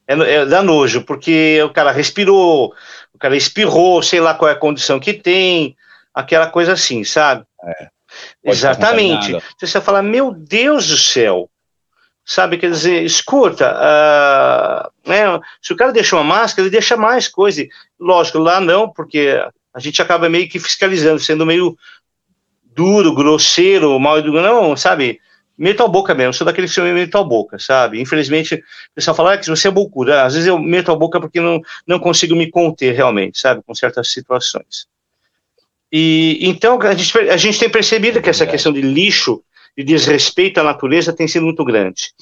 [0.08, 2.74] É, é, dá nojo, porque o cara respirou,
[3.14, 5.76] o cara espirrou, sei lá qual é a condição que tem,
[6.12, 7.44] aquela coisa assim, sabe?
[7.64, 7.88] É.
[8.42, 9.36] Exatamente.
[9.60, 11.48] Você fala, meu Deus do céu,
[12.30, 12.58] sabe?
[12.58, 17.66] Quer dizer, escuta, uh, né, se o cara deixa uma máscara, ele deixa mais coisa.
[17.98, 19.42] Lógico, lá não, porque
[19.74, 21.76] a gente acaba meio que fiscalizando, sendo meio
[22.72, 25.20] duro, grosseiro, mal educado, não, sabe?
[25.58, 28.00] Meto a boca mesmo, sou daquele filme meto a boca, sabe?
[28.00, 30.22] Infelizmente, o pessoal fala ah, que você é bocuda.
[30.22, 33.60] Às vezes eu meto a boca porque não, não consigo me conter realmente, sabe?
[33.66, 34.86] Com certas situações.
[35.90, 39.42] E então a gente, a gente tem percebido que essa questão de lixo
[39.80, 42.12] de desrespeito à natureza tem sido muito grande.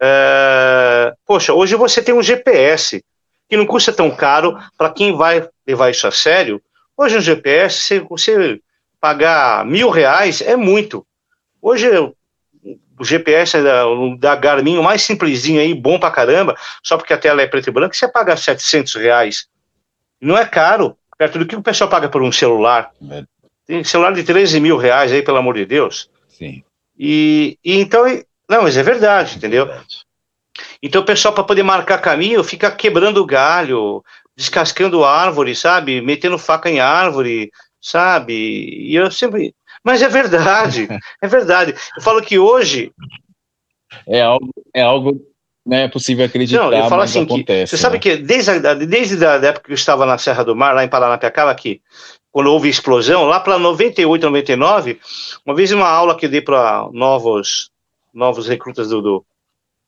[0.00, 3.04] É, poxa, hoje você tem um GPS
[3.48, 6.62] que não custa tão caro para quem vai levar isso a sério.
[6.96, 8.60] Hoje um GPS, se você
[9.00, 11.04] pagar mil reais, é muito.
[11.60, 13.84] Hoje o GPS da,
[14.18, 17.68] da Garmin, o mais simplesinho aí, bom pra caramba, só porque a tela é preto
[17.68, 19.46] e branco, você paga 700 reais.
[20.20, 22.90] Não é caro, perto do que o pessoal paga por um celular.
[23.10, 23.24] É.
[23.66, 26.10] Tem celular de 13 mil reais aí, pelo amor de Deus.
[26.28, 26.62] Sim.
[26.98, 28.04] E, e então,
[28.48, 29.64] não, mas é verdade, entendeu?
[29.64, 30.08] É verdade.
[30.82, 34.02] Então o pessoal, para poder marcar caminho, fica quebrando galho,
[34.36, 36.00] descascando árvore, sabe?
[36.00, 38.34] Metendo faca em árvore, sabe?
[38.34, 39.54] E eu sempre.
[39.84, 40.88] Mas é verdade,
[41.22, 41.74] é verdade.
[41.96, 42.92] Eu falo que hoje.
[44.06, 45.20] É algo, é algo
[45.68, 46.62] não é possível acreditar.
[46.62, 47.82] Não, eu falo assim, acontece, que, você né?
[47.82, 50.82] sabe que desde a, desde a época que eu estava na Serra do Mar, lá
[50.82, 51.82] em Paranapiacaba, aqui,
[52.38, 55.00] quando houve explosão, lá para 98, 99,
[55.44, 57.68] uma vez uma aula que eu dei para novos,
[58.14, 59.26] novos recrutas do, do,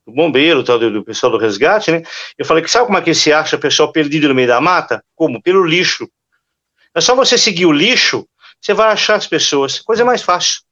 [0.05, 2.03] do bombeiro, tal, do, do, pessoal do resgate, né?
[2.37, 5.01] Eu falei que sabe como é que se acha pessoal perdido no meio da mata?
[5.15, 5.41] Como?
[5.41, 6.11] Pelo lixo.
[6.93, 8.27] É só você seguir o lixo,
[8.61, 9.79] você vai achar as pessoas.
[9.79, 10.63] Coisa mais fácil.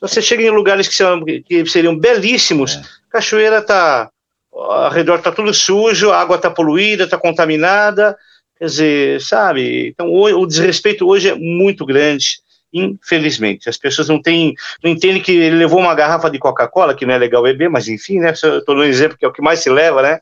[0.00, 2.82] Você chega em lugares que, são, que seriam belíssimos, é.
[3.12, 4.10] cachoeira está
[4.52, 8.18] ao redor está tudo sujo, a água está poluída, está contaminada,
[8.58, 9.88] Quer dizer, sabe?
[9.88, 12.40] Então, o, o desrespeito hoje é muito grande
[12.72, 13.68] infelizmente.
[13.68, 17.14] As pessoas não têm, não entendem que ele levou uma garrafa de Coca-Cola, que não
[17.14, 18.32] é legal beber, mas enfim, né?
[18.32, 20.20] Estou dando um exemplo que é o que mais se leva, né?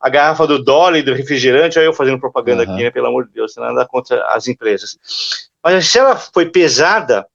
[0.00, 2.72] A garrafa do Dolly, do refrigerante, olha eu fazendo propaganda uhum.
[2.72, 2.90] aqui, né?
[2.90, 4.98] Pelo amor de Deus, nada contra as empresas.
[5.62, 7.26] Mas se ela foi pesada,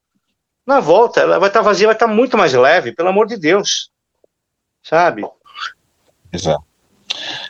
[0.66, 3.28] na volta, ela vai estar tá vazia, vai estar tá muito mais leve, pelo amor
[3.28, 3.90] de Deus.
[4.84, 5.24] Sabe?
[6.32, 6.64] Exato.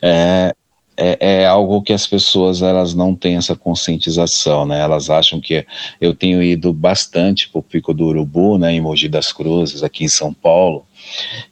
[0.02, 0.54] É,
[0.98, 4.80] é, é, algo que as pessoas elas não têm essa conscientização, né?
[4.80, 5.66] Elas acham que
[6.00, 10.04] eu tenho ido bastante para o Pico do Urubu, né, em Mogi das Cruzes, aqui
[10.04, 10.86] em São Paulo,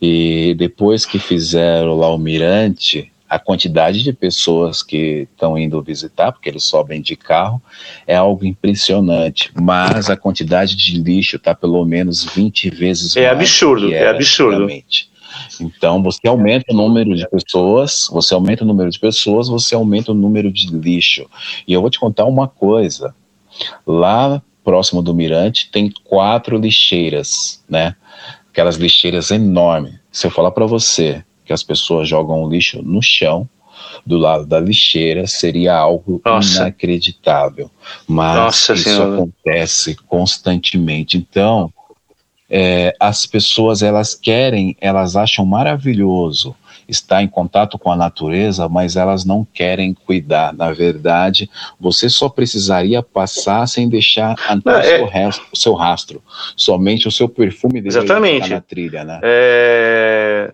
[0.01, 6.31] e depois que fizeram lá o Mirante, a quantidade de pessoas que estão indo visitar,
[6.31, 7.61] porque eles sobem de carro,
[8.07, 9.51] é algo impressionante.
[9.53, 13.37] Mas a quantidade de lixo está pelo menos 20 vezes é mais.
[13.37, 15.08] Absurdo, é absurdo, é absurdo.
[15.59, 20.11] Então, você aumenta o número de pessoas, você aumenta o número de pessoas, você aumenta
[20.11, 21.25] o número de lixo.
[21.67, 23.13] E eu vou te contar uma coisa.
[23.85, 27.95] Lá próximo do Mirante tem quatro lixeiras, né?
[28.51, 29.95] Aquelas lixeiras enormes.
[30.11, 33.49] Se eu falar para você que as pessoas jogam o lixo no chão,
[34.05, 36.61] do lado da lixeira, seria algo Nossa.
[36.61, 37.69] inacreditável.
[38.07, 39.13] Mas Nossa isso senhora.
[39.15, 41.17] acontece constantemente.
[41.17, 41.71] Então,
[42.49, 46.55] é, as pessoas elas querem, elas acham maravilhoso
[46.89, 50.51] estar em contato com a natureza, mas elas não querem cuidar.
[50.53, 54.35] Na verdade, você só precisaria passar sem deixar
[54.65, 55.09] não, o, seu é...
[55.09, 56.23] resto, o, seu rastro.
[56.55, 58.49] Somente o seu perfume Exatamente.
[58.49, 59.19] na trilha, né?
[59.21, 60.51] É...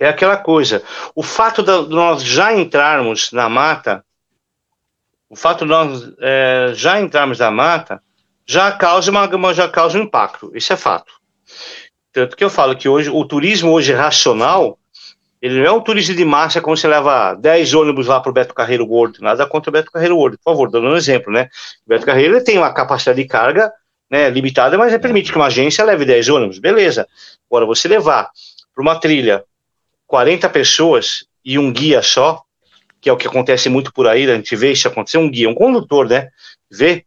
[0.00, 0.82] é aquela coisa.
[1.14, 4.04] O fato de nós já entrarmos na mata,
[5.28, 8.02] o fato de nós é, já entrarmos na mata,
[8.46, 10.50] já causa, uma, já causa um impacto.
[10.54, 11.12] Isso é fato.
[12.12, 14.78] Tanto que eu falo que hoje o turismo hoje racional,
[15.42, 18.32] ele não é um turismo de massa como você leva 10 ônibus lá para o
[18.32, 21.48] Beto Carreiro World, nada contra o Beto Carreiro World, por favor, dando um exemplo, né?
[21.84, 23.70] O Beto Carreiro tem uma capacidade de carga
[24.10, 27.06] né, limitada, mas permite que uma agência leve 10 ônibus, beleza.
[27.50, 28.30] Agora, você levar
[28.74, 29.44] para uma trilha
[30.06, 32.42] 40 pessoas e um guia só,
[33.00, 35.48] que é o que acontece muito por aí, a gente vê isso acontecer, um guia,
[35.48, 36.28] um condutor, né?
[36.70, 37.04] Vê,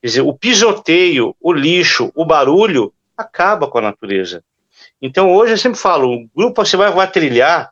[0.00, 4.44] Quer dizer, o pisoteio, o lixo, o barulho acaba com a natureza.
[5.02, 7.70] Então hoje eu sempre falo, o grupo você vai, vai trilhar,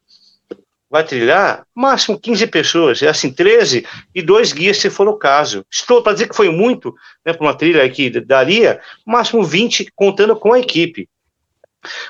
[0.90, 5.64] vai trilhar, máximo 15 pessoas, é assim, 13 e dois guias se for o caso.
[5.70, 10.34] Estou para dizer que foi muito, né, para uma trilha aqui daria, máximo 20 contando
[10.36, 11.08] com a equipe.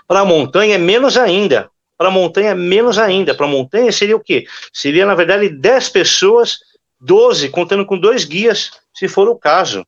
[0.07, 1.71] Para a montanha é menos ainda.
[1.99, 3.35] Para a montanha é menos ainda.
[3.35, 4.47] Para a montanha seria o quê?
[4.73, 6.59] Seria, na verdade, 10 pessoas,
[7.01, 9.87] 12, contando com dois guias, se for o caso.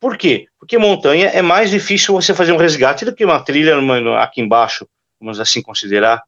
[0.00, 0.46] Por quê?
[0.58, 4.40] Porque montanha é mais difícil você fazer um resgate do que uma trilha numa, aqui
[4.40, 4.86] embaixo,
[5.20, 6.22] vamos assim considerar.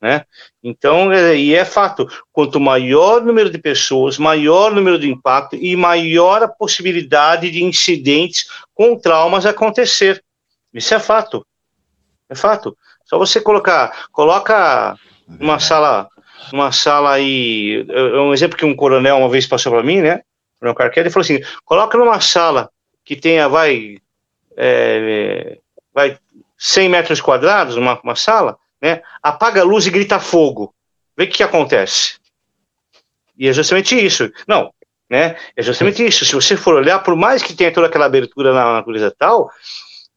[0.00, 0.24] Né?
[0.62, 5.08] Então, é, e é fato, quanto maior o número de pessoas, maior o número de
[5.08, 10.22] impacto e maior a possibilidade de incidentes com traumas acontecer.
[10.74, 11.46] Isso é fato.
[12.28, 12.76] É fato.
[13.06, 14.98] Só você colocar, coloca
[15.40, 16.08] uma sala,
[16.52, 20.20] uma sala aí, é um exemplo que um coronel uma vez passou para mim, né?
[20.60, 22.70] O Carquer, ele falou assim: coloca numa sala
[23.06, 23.98] que tenha, vai,
[24.56, 25.58] é,
[25.94, 26.18] vai
[26.58, 29.00] 100 metros quadrados, uma, uma sala, né?
[29.22, 30.74] apaga a luz e grita fogo.
[31.16, 32.16] Vê o que, que acontece.
[33.38, 34.30] E é justamente isso.
[34.46, 34.72] Não,
[35.08, 35.36] né?
[35.56, 36.24] É justamente isso.
[36.24, 39.50] Se você for olhar, por mais que tenha toda aquela abertura na natureza tal,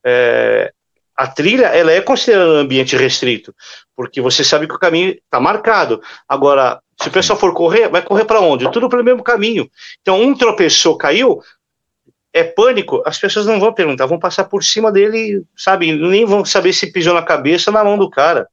[0.04, 0.73] é,
[1.15, 3.54] a trilha ela é considerada um ambiente restrito,
[3.95, 6.02] porque você sabe que o caminho está marcado.
[6.28, 8.71] Agora, se o pessoal for correr, vai correr para onde?
[8.71, 9.69] Tudo pelo mesmo caminho.
[10.02, 11.41] Então, um tropeçou, caiu,
[12.33, 15.91] é pânico, as pessoas não vão perguntar, vão passar por cima dele, sabe?
[15.91, 18.47] Nem vão saber se pisou na cabeça ou na mão do cara.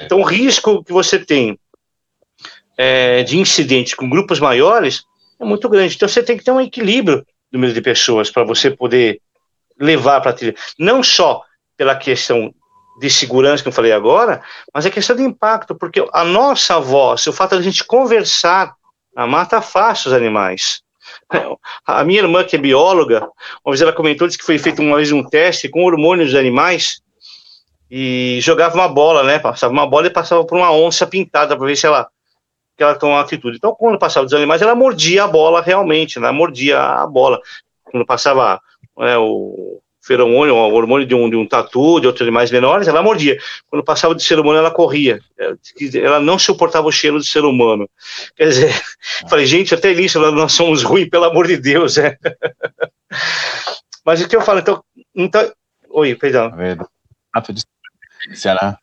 [0.00, 1.58] Então, o risco que você tem
[2.76, 5.04] é, de incidentes com grupos maiores
[5.38, 5.96] é muito grande.
[5.96, 7.24] Então, você tem que ter um equilíbrio do
[7.54, 9.20] número de pessoas para você poder
[9.78, 10.56] levar para a trilha.
[10.78, 11.42] Não só
[11.76, 12.52] pela questão
[13.00, 14.42] de segurança que eu falei agora,
[14.74, 18.74] mas a questão de impacto, porque a nossa voz, o fato de a gente conversar
[19.14, 20.82] na mata afasta os animais.
[21.86, 23.28] A minha irmã, que é bióloga,
[23.64, 26.38] uma vez ela comentou, disse que foi feito uma vez um teste com hormônios dos
[26.38, 27.02] animais
[27.90, 29.38] e jogava uma bola, né?
[29.38, 32.08] Passava uma bola e passava por uma onça pintada para ver se ela,
[32.76, 33.56] que ela tomava atitude.
[33.56, 37.40] Então, quando passava dos animais, ela mordia a bola realmente, ela mordia a bola.
[37.84, 38.60] Quando passava
[38.96, 43.02] né, o, feromônio, o hormônio de um, de um tatu, de outros animais menores, ela
[43.02, 43.38] mordia.
[43.68, 45.20] Quando passava de ser humano, ela corria.
[45.94, 47.88] Ela não suportava o cheiro do ser humano.
[48.34, 48.82] Quer dizer,
[49.28, 51.98] falei, gente, até nisso nós somos ruins, pelo amor de Deus.
[51.98, 52.16] É.
[54.04, 54.82] Mas o que eu falo, então.
[55.14, 55.52] então
[55.90, 56.50] oi, perdão.
[56.58, 56.76] É
[57.34, 58.76] ato de sobrevivência, né?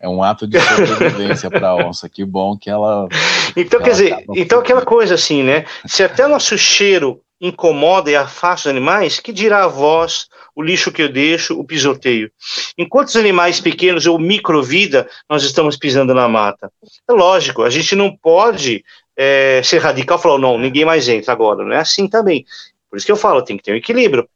[0.00, 2.08] É um ato de sobrevivência para a onça.
[2.08, 3.08] Que bom que ela.
[3.56, 5.64] Então, ela quer dizer, então aquela coisa assim, né?
[5.86, 10.90] Se até nosso cheiro incomoda e afasta os animais, que dirá a voz, o lixo
[10.90, 12.30] que eu deixo, o pisoteio.
[12.76, 16.70] Enquanto os animais pequenos ou microvida, nós estamos pisando na mata.
[17.08, 18.84] É lógico, a gente não pode
[19.16, 21.64] é, ser radical e falar, não, ninguém mais entra agora.
[21.64, 22.44] Não é assim também.
[22.90, 24.28] Por isso que eu falo, tem que ter um equilíbrio.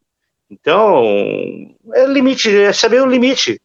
[0.51, 1.03] Então,
[1.95, 3.61] é limite, é saber o limite.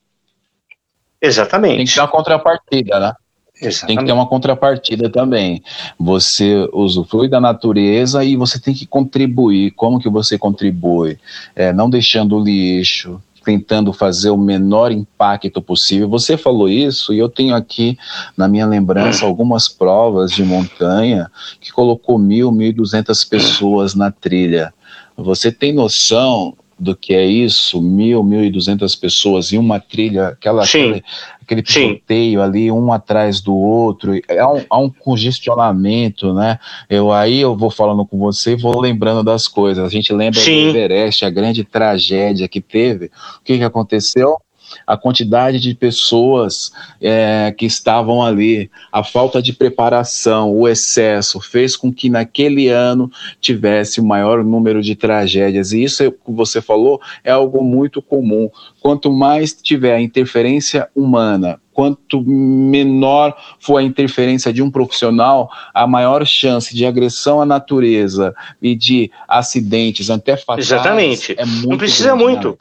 [1.21, 1.77] Exatamente.
[1.77, 3.13] Tem que ter uma contrapartida, né?
[3.61, 3.87] Exatamente.
[3.87, 5.63] Tem que ter uma contrapartida também.
[5.99, 9.71] Você usufrui da natureza e você tem que contribuir.
[9.71, 11.17] Como que você contribui?
[11.55, 16.09] É, não deixando o lixo, tentando fazer o menor impacto possível.
[16.09, 17.97] Você falou isso e eu tenho aqui
[18.35, 21.31] na minha lembrança algumas provas de montanha
[21.61, 24.73] que colocou mil, mil e duzentas pessoas na trilha.
[25.15, 30.29] Você tem noção do que é isso, mil, mil e duzentas pessoas em uma trilha,
[30.29, 31.03] aquela, aquele,
[31.41, 36.59] aquele ali, um atrás do outro, há um, há um congestionamento, né?
[36.89, 39.83] Eu aí eu vou falando com você e vou lembrando das coisas.
[39.83, 40.71] A gente lembra Sim.
[40.71, 43.05] do Everest, a grande tragédia que teve.
[43.05, 44.37] O que, que aconteceu?
[44.85, 51.75] A quantidade de pessoas é, que estavam ali, a falta de preparação, o excesso, fez
[51.75, 55.71] com que naquele ano tivesse o maior número de tragédias.
[55.71, 58.49] E isso que você falou é algo muito comum.
[58.81, 65.85] Quanto mais tiver a interferência humana, quanto menor for a interferência de um profissional, a
[65.85, 71.35] maior chance de agressão à natureza e de acidentes até fatais Exatamente.
[71.37, 72.57] É muito Não precisa muito.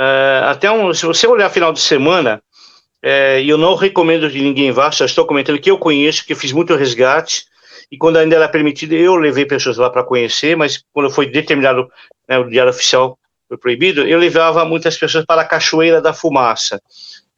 [0.00, 2.42] Uh, até um, se você olhar final de semana,
[3.02, 6.52] é, eu não recomendo que ninguém vá, só estou comentando que eu conheço, que fiz
[6.52, 7.44] muito resgate,
[7.92, 11.86] e quando ainda era permitido, eu levei pessoas lá para conhecer, mas quando foi determinado,
[12.26, 16.80] né, o diário oficial foi proibido, eu levava muitas pessoas para a Cachoeira da Fumaça.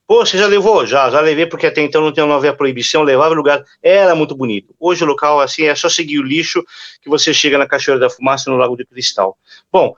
[0.07, 0.87] Pô, você já levou?
[0.87, 4.37] Já, já levei, porque até então não, tinha, não havia proibição, levava lugar, era muito
[4.37, 4.75] bonito.
[4.79, 6.63] Hoje o local, assim, é só seguir o lixo
[7.01, 9.37] que você chega na Cachoeira da Fumaça, no Lago de Cristal.
[9.73, 9.95] Bom,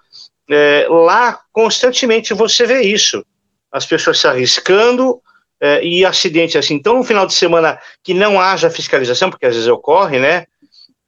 [0.51, 3.25] é, lá constantemente você vê isso.
[3.71, 5.21] As pessoas se arriscando
[5.61, 6.75] é, e acidentes assim.
[6.75, 10.47] Então, no final de semana que não haja fiscalização, porque às vezes ocorre, né?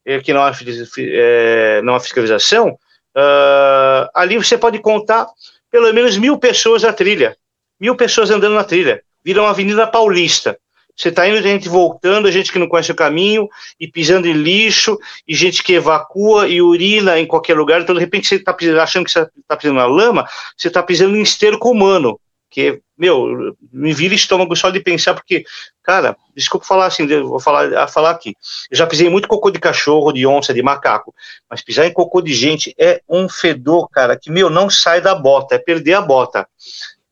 [0.04, 0.52] É, que não há,
[0.98, 2.78] é, não há fiscalização,
[3.16, 5.26] uh, ali você pode contar
[5.68, 7.36] pelo menos mil pessoas na trilha.
[7.80, 9.02] Mil pessoas andando na trilha.
[9.24, 10.56] Vira uma Avenida Paulista.
[10.96, 14.98] Você está indo, gente voltando, gente que não conhece o caminho, e pisando em lixo,
[15.28, 17.80] e gente que evacua e urina em qualquer lugar.
[17.82, 20.26] Então, de repente, você está achando que você está pisando na lama,
[20.56, 22.18] você está pisando em esterco humano.
[22.48, 25.44] Que, meu, me vira estômago só de pensar, porque,
[25.82, 28.34] cara, desculpa falar assim, vou falar, falar aqui.
[28.70, 31.14] Eu já pisei muito cocô de cachorro, de onça, de macaco,
[31.50, 35.14] mas pisar em cocô de gente é um fedor, cara, que, meu, não sai da
[35.14, 36.48] bota, é perder a bota.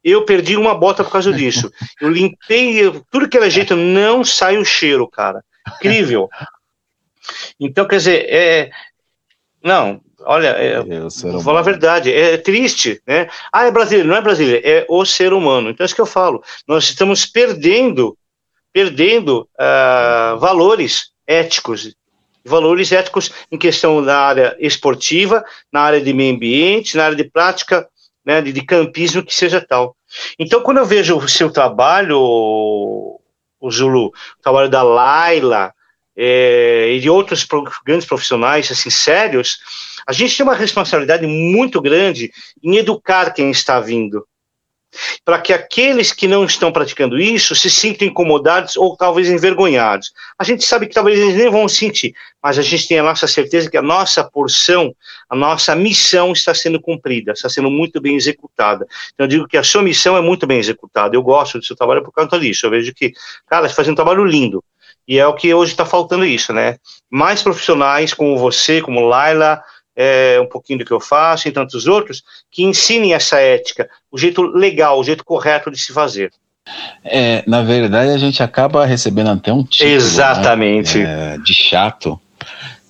[0.05, 1.73] Eu perdi uma bota por causa disso.
[1.99, 5.43] Eu limpei tudo que era jeito, não sai o cheiro, cara.
[5.77, 6.29] Incrível.
[7.59, 8.71] Então, quer dizer, é.
[9.63, 13.29] Não, olha, é, vou falar a verdade, é triste, né?
[13.51, 15.71] Ah, é brasileiro, não é brasileiro, é o ser humano.
[15.71, 16.45] Então, é isso que eu falo.
[16.69, 18.15] Nós estamos perdendo,
[18.75, 21.97] perdendo uh, valores éticos,
[22.45, 25.43] valores éticos em questão na área esportiva,
[25.73, 27.89] na área de meio ambiente, na área de prática
[28.25, 29.97] né, de, de campismo que seja tal.
[30.39, 35.73] Então, quando eu vejo o seu trabalho, o Zulu, o trabalho da Laila
[36.17, 39.59] é, e de outros pro, grandes profissionais, assim, sérios,
[40.07, 42.31] a gente tem uma responsabilidade muito grande
[42.63, 44.27] em educar quem está vindo
[45.25, 50.13] para que aqueles que não estão praticando isso se sintam incomodados ou talvez envergonhados.
[50.39, 53.27] A gente sabe que talvez eles nem vão sentir, mas a gente tem a nossa
[53.27, 54.95] certeza que a nossa porção,
[55.29, 58.87] a nossa missão está sendo cumprida, está sendo muito bem executada.
[59.15, 61.17] Então eu digo que a sua missão é muito bem executada.
[61.17, 62.67] Eu gosto do seu trabalho por conta disso.
[62.67, 63.13] Eu vejo que,
[63.47, 64.63] cara, você faz um trabalho lindo.
[65.07, 66.79] E é o que hoje está faltando isso, né?
[67.11, 69.63] Mais profissionais como você, como Laila,
[69.97, 74.19] é, um pouquinho do que eu faço e tantos outros, que ensinem essa ética, o
[74.19, 76.31] jeito legal, o jeito correto de se fazer.
[77.05, 80.99] É, na verdade, a gente acaba recebendo até um título né, Exatamente.
[80.99, 82.19] Né, é, de chato,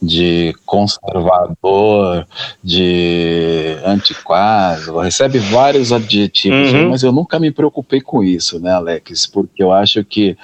[0.00, 2.26] de conservador,
[2.62, 6.90] de antiquado, recebe vários adjetivos, uhum.
[6.90, 9.26] mas eu nunca me preocupei com isso, né, Alex?
[9.26, 10.36] Porque eu acho que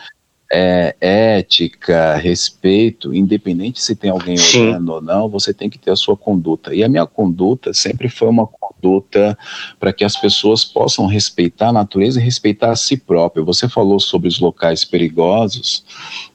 [0.53, 4.71] é, ética, respeito, independente se tem alguém Sim.
[4.71, 6.75] olhando ou não, você tem que ter a sua conduta.
[6.75, 9.39] E a minha conduta sempre foi uma conduta
[9.79, 13.45] para que as pessoas possam respeitar a natureza e respeitar a si próprio.
[13.45, 15.85] Você falou sobre os locais perigosos.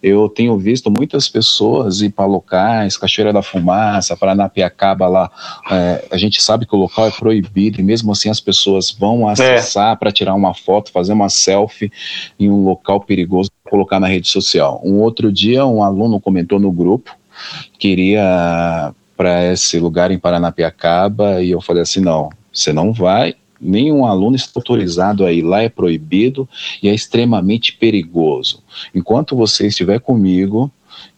[0.01, 5.31] Eu tenho visto muitas pessoas ir para locais, Cachoeira da Fumaça, Paranapiacaba lá.
[5.69, 9.27] É, a gente sabe que o local é proibido e mesmo assim as pessoas vão
[9.27, 9.95] acessar é.
[9.97, 11.91] para tirar uma foto, fazer uma selfie
[12.39, 14.81] em um local perigoso colocar na rede social.
[14.83, 17.15] Um outro dia, um aluno comentou no grupo
[17.77, 23.35] que iria para esse lugar em Paranapiacaba e eu falei assim: não, você não vai.
[23.59, 26.47] Nenhum aluno está autorizado a ir lá, é proibido
[26.83, 28.61] e é extremamente perigoso.
[28.93, 30.69] Enquanto você estiver comigo,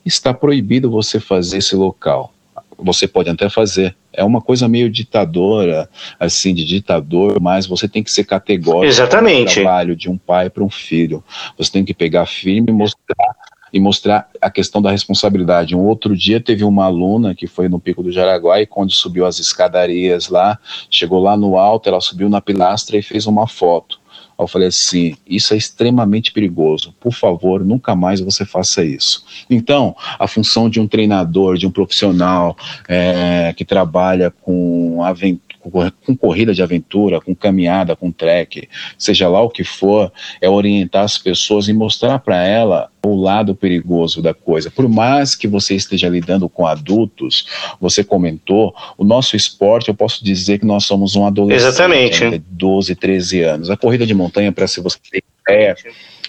[0.06, 2.32] está proibido você fazer esse local.
[2.78, 8.04] Você pode até fazer, é uma coisa meio ditadora, assim, de ditador, mas você tem
[8.04, 9.58] que ser categórico Exatamente.
[9.58, 11.24] no trabalho de um pai para um filho.
[11.58, 13.36] Você tem que pegar firme e mostrar
[13.72, 15.76] e mostrar a questão da responsabilidade.
[15.76, 19.26] Um outro dia teve uma aluna que foi no Pico do Jaraguá e quando subiu
[19.26, 20.58] as escadarias lá,
[20.90, 24.00] chegou lá no alto, ela subiu na pilastra e fez uma foto.
[24.40, 26.94] Eu falei assim: isso é extremamente perigoso.
[27.00, 29.26] Por favor, nunca mais você faça isso.
[29.50, 32.56] Então, a função de um treinador, de um profissional
[32.88, 39.41] é, que trabalha com aventura, com corrida de aventura, com caminhada, com trek, seja lá
[39.41, 40.11] o que for,
[40.41, 44.70] é orientar as pessoas e mostrar para ela o lado perigoso da coisa.
[44.70, 47.47] Por mais que você esteja lidando com adultos,
[47.80, 52.30] você comentou, o nosso esporte, eu posso dizer que nós somos um adolescente Exatamente.
[52.30, 53.70] de 12, 13 anos.
[53.70, 55.76] A corrida de montanha, para se você ter ideia,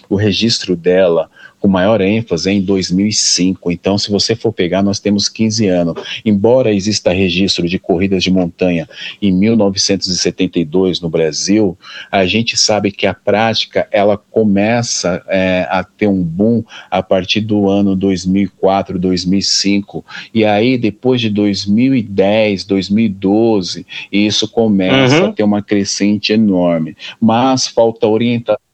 [0.09, 1.29] o registro dela
[1.59, 3.71] com maior ênfase é em 2005.
[3.71, 5.95] Então, se você for pegar, nós temos 15 anos.
[6.25, 8.87] Embora exista registro de corridas de montanha
[9.21, 11.77] em 1972 no Brasil,
[12.11, 17.41] a gente sabe que a prática ela começa é, a ter um boom a partir
[17.41, 20.03] do ano 2004, 2005.
[20.33, 25.25] E aí, depois de 2010, 2012, isso começa Uhum.
[25.27, 26.95] a ter uma crescente enorme.
[27.19, 28.68] Mas falta orientação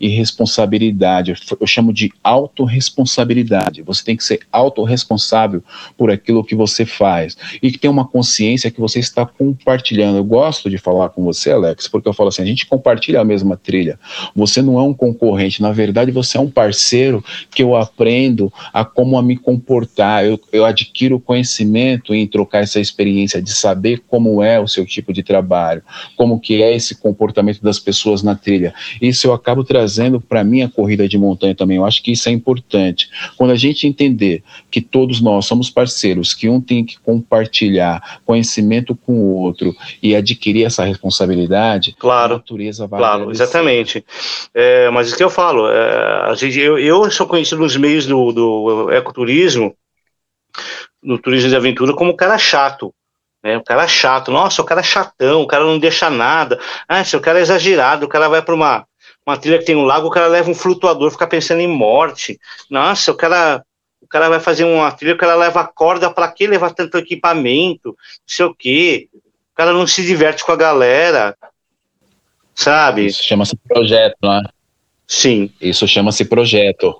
[0.00, 1.34] e responsabilidade.
[1.60, 3.82] Eu chamo de autorresponsabilidade.
[3.82, 5.62] Você tem que ser autorresponsável
[5.96, 10.16] por aquilo que você faz e que tem uma consciência que você está compartilhando.
[10.16, 13.24] Eu gosto de falar com você, Alex, porque eu falo assim: a gente compartilha a
[13.24, 13.98] mesma trilha.
[14.34, 18.84] Você não é um concorrente, na verdade, você é um parceiro que eu aprendo a
[18.84, 20.24] como a me comportar.
[20.24, 25.12] Eu, eu adquiro conhecimento em trocar essa experiência de saber como é o seu tipo
[25.12, 25.82] de trabalho,
[26.16, 28.74] como que é esse comportamento das pessoas na trilha.
[29.00, 31.76] Isso eu acabo trazendo para a minha corrida de montanha também.
[31.76, 33.10] Eu acho que isso é importante.
[33.36, 38.96] Quando a gente entender que todos nós somos parceiros, que um tem que compartilhar conhecimento
[38.96, 42.34] com o outro e adquirir essa responsabilidade, Claro.
[42.34, 43.42] a natureza vai Claro, agradecer.
[43.42, 44.04] exatamente.
[44.54, 48.06] É, mas isso que eu falo, é, a gente, eu, eu sou conhecido nos meios
[48.06, 49.74] do, do ecoturismo,
[51.02, 52.94] no turismo de aventura, como um cara chato.
[53.42, 53.58] Né?
[53.58, 54.30] Um cara chato.
[54.32, 56.58] Nossa, o cara é chatão, o cara não deixa nada.
[56.88, 58.86] Ah, esse cara é exagerado, o cara vai para uma,
[59.26, 62.38] uma trilha que tem um lago, o cara leva um flutuador, fica pensando em morte.
[62.68, 63.64] Nossa, o cara,
[64.00, 67.88] o cara vai fazer uma trilha, o cara leva corda, para que levar tanto equipamento?
[67.88, 67.94] Não
[68.26, 69.08] sei o quê.
[69.14, 71.36] O cara não se diverte com a galera.
[72.54, 73.06] Sabe?
[73.06, 74.42] Isso chama-se projeto, né?
[75.06, 75.50] Sim.
[75.60, 76.94] Isso chama-se projeto.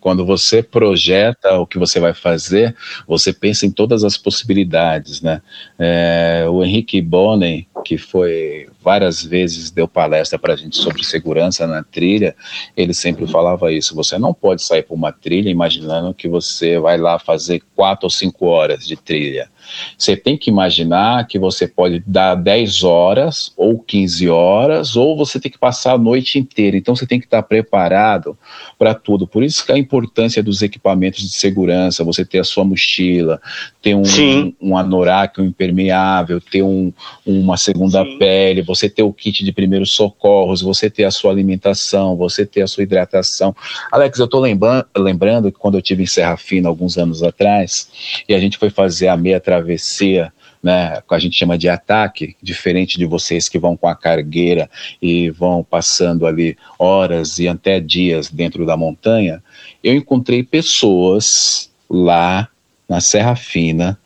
[0.00, 2.74] Quando você projeta o que você vai fazer,
[3.06, 5.40] você pensa em todas as possibilidades, né?
[5.78, 11.66] É, o Henrique Bonen, que foi várias vezes deu palestra para a gente sobre segurança
[11.66, 12.34] na trilha,
[12.76, 16.98] ele sempre falava isso: você não pode sair por uma trilha imaginando que você vai
[16.98, 19.48] lá fazer quatro ou cinco horas de trilha.
[19.96, 25.38] Você tem que imaginar que você pode dar 10 horas ou 15 horas, ou você
[25.40, 26.76] tem que passar a noite inteira.
[26.76, 28.36] Então você tem que estar preparado
[28.78, 29.26] para tudo.
[29.26, 33.40] Por isso que a importância dos equipamentos de segurança, você ter a sua mochila,
[33.82, 34.54] ter um, Sim.
[34.60, 36.92] um anorak um impermeável, ter um,
[37.24, 38.18] uma segunda Sim.
[38.18, 42.62] pele, você ter o kit de primeiros socorros, você ter a sua alimentação, você ter
[42.62, 43.54] a sua hidratação.
[43.90, 47.88] Alex, eu estou lembra lembrando que quando eu tive em Serra Fina alguns anos atrás,
[48.28, 50.32] e a gente foi fazer a meia travessia,
[50.62, 54.68] né, que a gente chama de ataque, diferente de vocês que vão com a cargueira
[55.00, 59.42] e vão passando ali horas e até dias dentro da montanha,
[59.82, 62.48] eu encontrei pessoas lá
[62.88, 63.98] na Serra Fina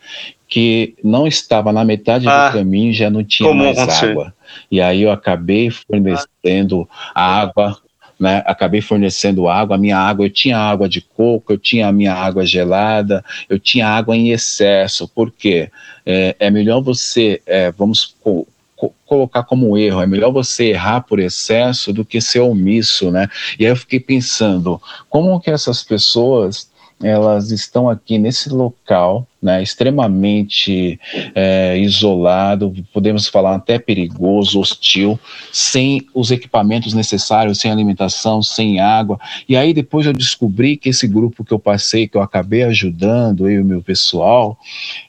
[0.48, 4.10] que não estava na metade Ah, do caminho e já não tinha mais acontecer.
[4.10, 4.34] água.
[4.70, 7.78] E aí eu acabei fornecendo água
[8.18, 11.92] né, acabei fornecendo água, a minha água, eu tinha água de coco, eu tinha a
[11.92, 15.70] minha água gelada, eu tinha água em excesso, por quê?
[16.04, 18.46] É, é melhor você, é, vamos co
[18.76, 23.28] co colocar como erro, é melhor você errar por excesso do que ser omisso, né?
[23.58, 26.70] E aí eu fiquei pensando, como que essas pessoas
[27.02, 30.98] elas estão aqui nesse local, né, extremamente
[31.32, 35.18] é, isolado, podemos falar até perigoso, hostil,
[35.52, 39.18] sem os equipamentos necessários, sem alimentação, sem água.
[39.48, 43.48] E aí depois eu descobri que esse grupo que eu passei, que eu acabei ajudando,
[43.48, 44.58] eu e o meu pessoal,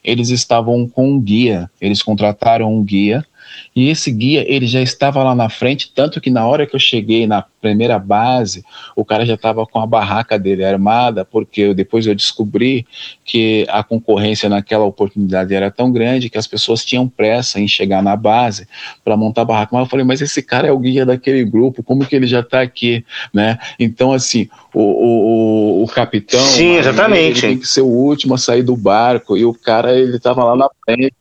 [0.04, 3.24] eles estavam com um guia, eles contrataram um guia
[3.74, 6.80] e esse guia, ele já estava lá na frente, tanto que na hora que eu
[6.80, 8.64] cheguei na primeira base,
[8.96, 12.86] o cara já estava com a barraca dele armada, porque eu, depois eu descobri
[13.24, 18.02] que a concorrência naquela oportunidade era tão grande que as pessoas tinham pressa em chegar
[18.02, 18.66] na base
[19.04, 19.70] para montar a barraca.
[19.72, 22.40] Mas eu falei, mas esse cara é o guia daquele grupo, como que ele já
[22.40, 23.58] está aqui, né?
[23.78, 26.40] Então, assim, o, o, o capitão...
[26.40, 27.44] Sim, exatamente.
[27.44, 30.42] Ele tem que ser o último a sair do barco, e o cara, ele estava
[30.42, 31.14] lá na frente,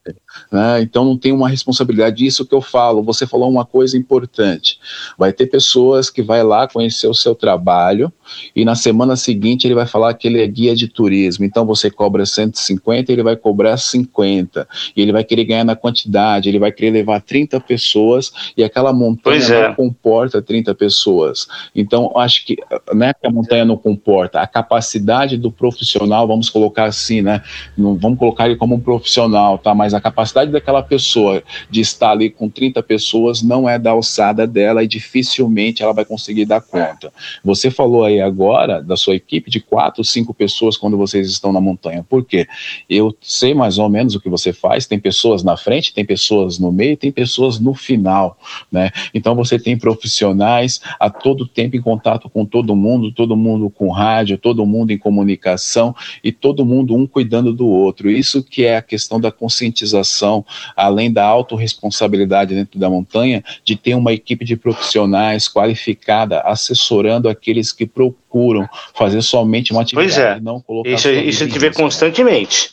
[0.51, 0.81] né?
[0.81, 2.25] Então não tem uma responsabilidade.
[2.25, 4.79] Isso que eu falo, você falou uma coisa importante.
[5.17, 8.11] Vai ter pessoas que vai lá conhecer o seu trabalho
[8.55, 11.45] e na semana seguinte ele vai falar que ele é guia de turismo.
[11.45, 14.67] Então você cobra 150, ele vai cobrar 50.
[14.95, 18.91] E ele vai querer ganhar na quantidade, ele vai querer levar 30 pessoas e aquela
[18.91, 19.67] montanha é.
[19.67, 21.47] não comporta 30 pessoas.
[21.75, 22.57] Então, acho que
[22.93, 27.41] não é que a montanha não comporta, a capacidade do profissional, vamos colocar assim, né?
[27.77, 29.75] Não vamos colocar ele como um profissional, tá?
[29.75, 34.45] Mas a capacidade daquela pessoa de estar ali com 30 pessoas não é da alçada
[34.45, 37.11] dela e dificilmente ela vai conseguir dar conta.
[37.43, 41.61] Você falou aí agora da sua equipe de quatro, cinco pessoas quando vocês estão na
[41.61, 42.05] montanha.
[42.07, 42.47] Por quê?
[42.89, 46.59] Eu sei mais ou menos o que você faz, tem pessoas na frente, tem pessoas
[46.59, 48.37] no meio, tem pessoas no final,
[48.71, 48.91] né?
[49.13, 53.89] Então você tem profissionais a todo tempo em contato com todo mundo, todo mundo com
[53.89, 58.09] rádio, todo mundo em comunicação e todo mundo um cuidando do outro.
[58.09, 63.95] Isso que é a questão da conscientização, além da autorresponsabilidade dentro da montanha, de ter
[63.95, 70.39] uma equipe de profissionais qualificada assessorando aqueles que procuram fazer somente uma atividade, pois é.
[70.39, 72.71] não colocar Isso, isso a gente vê constantemente.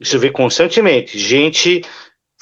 [0.00, 1.18] Isso vê constantemente.
[1.18, 1.82] Gente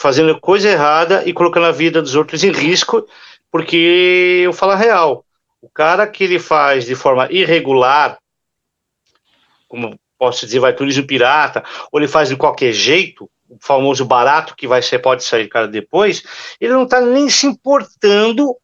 [0.00, 3.06] fazendo coisa errada e colocando a vida dos outros em risco,
[3.52, 5.24] porque eu falo a real.
[5.60, 8.18] O cara que ele faz de forma irregular,
[9.68, 11.62] como posso dizer, vai turismo pirata,
[11.92, 13.28] ou ele faz de qualquer jeito,
[13.60, 16.22] famoso barato que vai ser pode sair cara depois,
[16.60, 18.54] ele não está nem se importando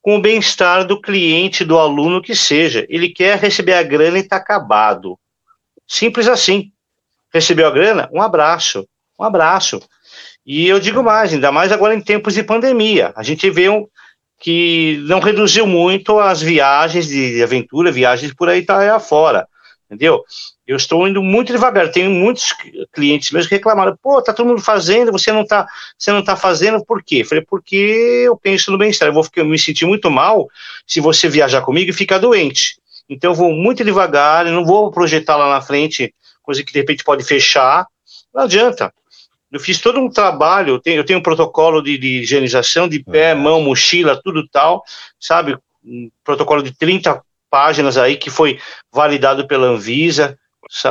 [0.00, 2.86] com o bem-estar do cliente, do aluno que seja.
[2.88, 5.18] Ele quer receber a grana e está acabado.
[5.86, 6.72] Simples assim.
[7.32, 8.08] Recebeu a grana?
[8.12, 8.86] Um abraço.
[9.18, 9.80] Um abraço.
[10.44, 13.12] E eu digo mais, ainda mais agora em tempos de pandemia.
[13.14, 13.86] A gente vê um,
[14.42, 19.46] que não reduziu muito as viagens de aventura, viagens por aí tá afora,
[19.86, 20.24] entendeu?
[20.72, 21.90] Eu estou indo muito devagar.
[21.90, 22.54] Tenho muitos
[22.92, 25.66] clientes mesmo que reclamaram: pô, tá todo mundo fazendo, você não tá,
[25.98, 27.24] você não tá fazendo, por quê?
[27.24, 29.08] Falei, porque eu penso no bem-estar.
[29.08, 30.48] Eu vou ficar, me sentir muito mal
[30.86, 32.76] se você viajar comigo e ficar doente.
[33.08, 36.78] Então eu vou muito devagar, eu não vou projetar lá na frente coisa que de
[36.78, 37.86] repente pode fechar.
[38.34, 38.92] Não adianta.
[39.50, 43.02] Eu fiz todo um trabalho, eu tenho, eu tenho um protocolo de, de higienização de
[43.04, 43.40] pé, uhum.
[43.40, 44.82] mão, mochila, tudo tal,
[45.20, 45.58] sabe?
[45.84, 48.58] Um protocolo de 30 páginas aí que foi
[48.90, 50.38] validado pela Anvisa,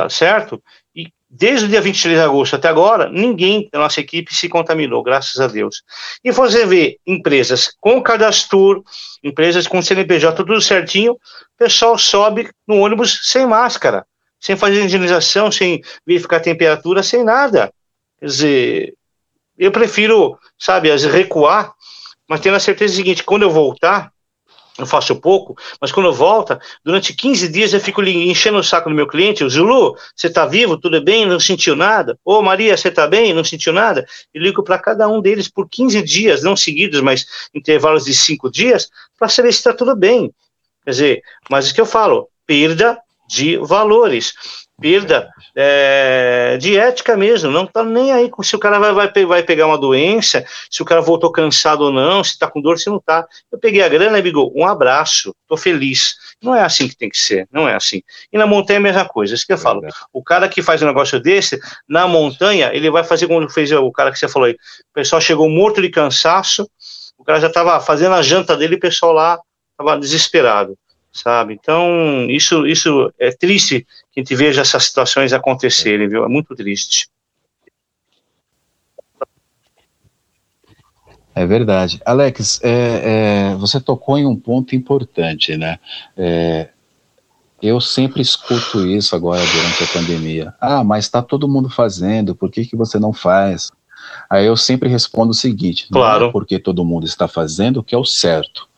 [0.08, 0.62] certo?
[0.94, 5.02] E desde o dia 23 de agosto até agora, ninguém da nossa equipe se contaminou,
[5.02, 5.82] graças a Deus.
[6.22, 8.84] E você vê empresas com cadastro,
[9.24, 11.18] empresas com CNPJ, tudo certinho, o
[11.58, 14.06] pessoal sobe no ônibus sem máscara,
[14.38, 17.72] sem fazer higienização, sem verificar temperatura, sem nada.
[18.20, 18.94] Quer dizer,
[19.58, 21.72] eu prefiro, sabe, recuar,
[22.28, 24.11] mas tendo a certeza seguinte, quando eu voltar,
[24.78, 28.88] eu faço pouco, mas quando eu volto, durante 15 dias eu fico enchendo o saco
[28.88, 32.18] do meu cliente, o Zulu, você está vivo, tudo bem, não sentiu nada?
[32.24, 34.06] Ô Maria, você está bem, não sentiu nada?
[34.34, 38.50] E ligo para cada um deles por 15 dias, não seguidos, mas intervalos de 5
[38.50, 40.32] dias, para saber se está tudo bem.
[40.84, 42.98] Quer dizer, mas o que eu falo, perda
[43.28, 44.34] de valores
[44.82, 49.42] perda é, de ética mesmo, não tá nem aí se o cara vai, vai, vai
[49.42, 52.90] pegar uma doença, se o cara voltou cansado ou não, se tá com dor, se
[52.90, 53.26] não tá.
[53.50, 56.16] Eu peguei a grana, Bigo, um abraço, tô feliz.
[56.42, 58.02] Não é assim que tem que ser, não é assim.
[58.32, 59.80] E na montanha é a mesma coisa, isso que eu falo.
[60.12, 63.92] O cara que faz um negócio desse, na montanha, ele vai fazer como fez o
[63.92, 64.54] cara que você falou aí.
[64.54, 66.68] O pessoal chegou morto de cansaço,
[67.16, 69.38] o cara já estava fazendo a janta dele e o pessoal lá
[69.78, 70.76] estava desesperado
[71.12, 71.52] sabe?
[71.54, 76.24] Então, isso, isso é triste que a gente veja essas situações acontecerem, viu?
[76.24, 77.08] É muito triste.
[81.34, 82.00] É verdade.
[82.04, 85.78] Alex, é, é, você tocou em um ponto importante, né?
[86.16, 86.68] É,
[87.62, 90.54] eu sempre escuto isso agora durante a pandemia.
[90.60, 93.70] Ah, mas está todo mundo fazendo, por que, que você não faz?
[94.28, 96.20] Aí eu sempre respondo o seguinte: claro.
[96.20, 98.68] não é porque todo mundo está fazendo que é o certo.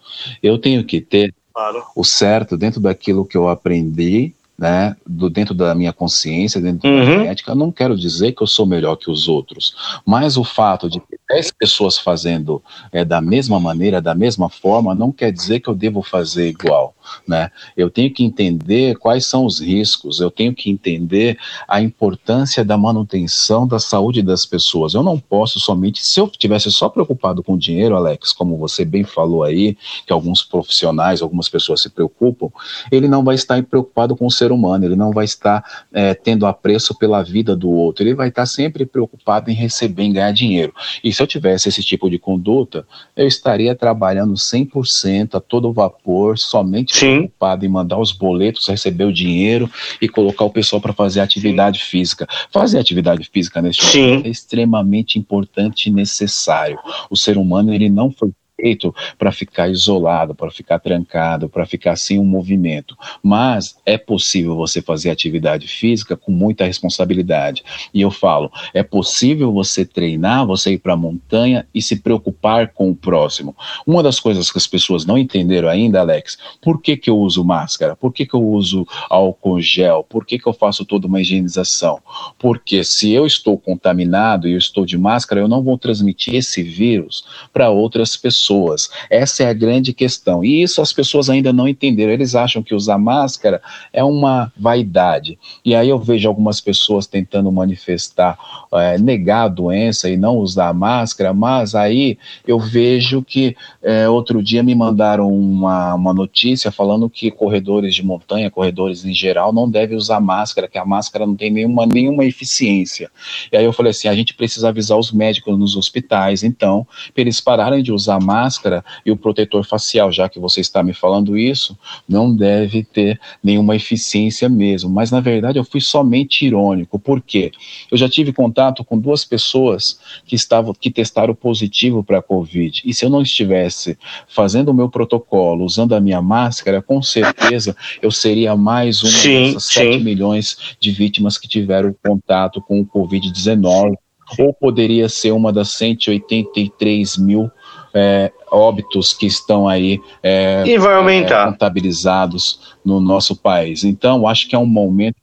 [0.42, 1.84] Eu tenho que ter claro.
[1.94, 6.98] o certo dentro daquilo que eu aprendi, né, do, dentro da minha consciência, dentro uhum.
[6.98, 9.74] da minha ética, eu não quero dizer que eu sou melhor que os outros,
[10.06, 14.94] mas o fato de ter 10 pessoas fazendo é, da mesma maneira, da mesma forma,
[14.94, 16.94] não quer dizer que eu devo fazer igual
[17.26, 17.50] né?
[17.76, 21.38] Eu tenho que entender quais são os riscos, eu tenho que entender
[21.68, 24.94] a importância da manutenção da saúde das pessoas.
[24.94, 29.04] Eu não posso somente, se eu tivesse só preocupado com dinheiro, Alex, como você bem
[29.04, 29.76] falou aí,
[30.06, 32.48] que alguns profissionais, algumas pessoas se preocupam,
[32.90, 36.46] ele não vai estar preocupado com o ser humano, ele não vai estar é, tendo
[36.46, 40.72] apreço pela vida do outro, ele vai estar sempre preocupado em receber, em ganhar dinheiro.
[41.02, 42.86] E se eu tivesse esse tipo de conduta,
[43.16, 47.16] eu estaria trabalhando 100% a todo vapor, somente Sim.
[47.16, 49.70] preocupado em mandar os boletos, receber o dinheiro
[50.00, 51.86] e colocar o pessoal para fazer atividade Sim.
[51.86, 52.26] física.
[52.50, 56.78] Fazer atividade física neste momento é extremamente importante e necessário.
[57.10, 61.96] O ser humano ele não foi feito para ficar isolado, para ficar trancado, para ficar
[61.96, 62.96] sem um movimento.
[63.22, 67.62] Mas é possível você fazer atividade física com muita responsabilidade.
[67.92, 72.68] E eu falo, é possível você treinar, você ir para a montanha e se preocupar
[72.72, 73.56] com o próximo.
[73.86, 77.44] Uma das coisas que as pessoas não entenderam ainda, Alex, por que, que eu uso
[77.44, 77.96] máscara?
[77.96, 80.04] Por que, que eu uso álcool gel?
[80.08, 81.98] Por que, que eu faço toda uma higienização?
[82.38, 86.62] Porque se eu estou contaminado e eu estou de máscara, eu não vou transmitir esse
[86.62, 88.90] vírus para outras pessoas pessoas.
[89.08, 90.44] Essa é a grande questão.
[90.44, 92.12] E isso as pessoas ainda não entenderam.
[92.12, 93.60] Eles acham que usar máscara
[93.92, 95.38] é uma vaidade.
[95.64, 98.38] E aí eu vejo algumas pessoas tentando manifestar,
[98.72, 104.42] é, negar a doença e não usar máscara, mas aí eu vejo que é, outro
[104.42, 109.70] dia me mandaram uma, uma notícia falando que corredores de montanha, corredores em geral, não
[109.70, 113.10] devem usar máscara, que a máscara não tem nenhuma, nenhuma eficiência.
[113.50, 117.22] E aí eu falei assim: a gente precisa avisar os médicos nos hospitais, então, para
[117.22, 120.92] eles pararem de usar máscara máscara e o protetor facial, já que você está me
[120.92, 121.78] falando isso,
[122.08, 124.90] não deve ter nenhuma eficiência mesmo.
[124.90, 127.52] Mas na verdade eu fui somente irônico, porque
[127.90, 132.82] eu já tive contato com duas pessoas que estavam que testaram positivo para a Covid.
[132.84, 133.96] E se eu não estivesse
[134.28, 139.52] fazendo o meu protocolo, usando a minha máscara, com certeza eu seria mais uma sim,
[139.52, 143.94] dessas 7 milhões de vítimas que tiveram contato com o Covid-19
[144.38, 147.50] ou poderia ser uma das 183 mil
[147.94, 151.48] é, óbitos que estão aí é, e vai aumentar.
[151.48, 153.84] É, contabilizados no nosso país.
[153.84, 155.16] Então, acho que é um momento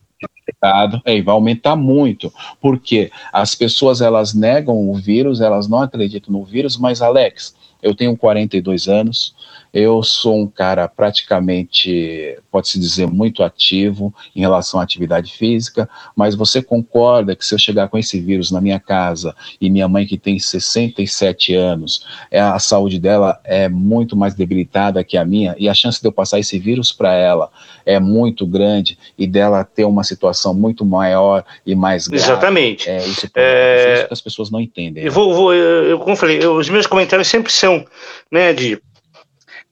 [1.05, 6.31] é, e vai aumentar muito, porque as pessoas elas negam o vírus, elas não acreditam
[6.31, 9.33] no vírus, mas Alex, eu tenho 42 anos,
[9.73, 16.35] eu sou um cara praticamente, pode-se dizer, muito ativo em relação à atividade física, mas
[16.35, 20.05] você concorda que se eu chegar com esse vírus na minha casa e minha mãe,
[20.05, 25.55] que tem 67 anos, é, a saúde dela é muito mais debilitada que a minha
[25.57, 27.49] e a chance de eu passar esse vírus para ela
[27.85, 32.23] é muito grande e dela ter uma situação muito maior e mais grave.
[32.23, 32.89] Exatamente.
[32.89, 33.93] É isso, é...
[33.93, 35.03] isso que as pessoas não entendem.
[35.03, 37.85] Eu vou, vou eu, como eu falei, eu, os meus comentários sempre são,
[38.31, 38.81] né, de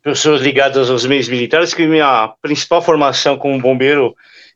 [0.10, 4.16] pessoas ligadas aos meios militares, que minha principal formação como bombeiro,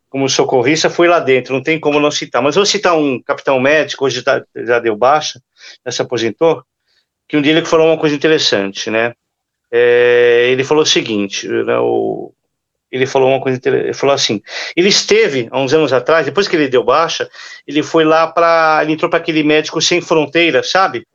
[0.09, 2.41] como socorrista, foi lá dentro, não tem como não citar.
[2.41, 4.23] Mas vou citar um capitão médico, hoje
[4.55, 5.41] já deu baixa,
[5.85, 6.63] já se aposentou,
[7.27, 9.13] que um dia ele falou uma coisa interessante, né?
[9.71, 12.31] É, ele falou o seguinte, né, o,
[12.91, 14.39] ele falou uma coisa ele falou assim,
[14.75, 17.27] ele esteve há uns anos atrás, depois que ele deu baixa,
[17.65, 21.07] ele foi lá para, ele entrou para aquele médico sem fronteiras, sabe?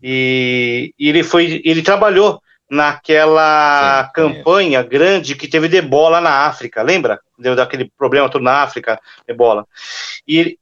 [0.00, 2.40] E, e, ele foi, ele trabalhou
[2.72, 4.82] naquela Sim, campanha é.
[4.82, 7.20] grande que teve de ebola na África, lembra?
[7.38, 8.98] Deu daquele problema todo na África,
[9.28, 9.66] ebola.
[10.26, 10.58] E ele,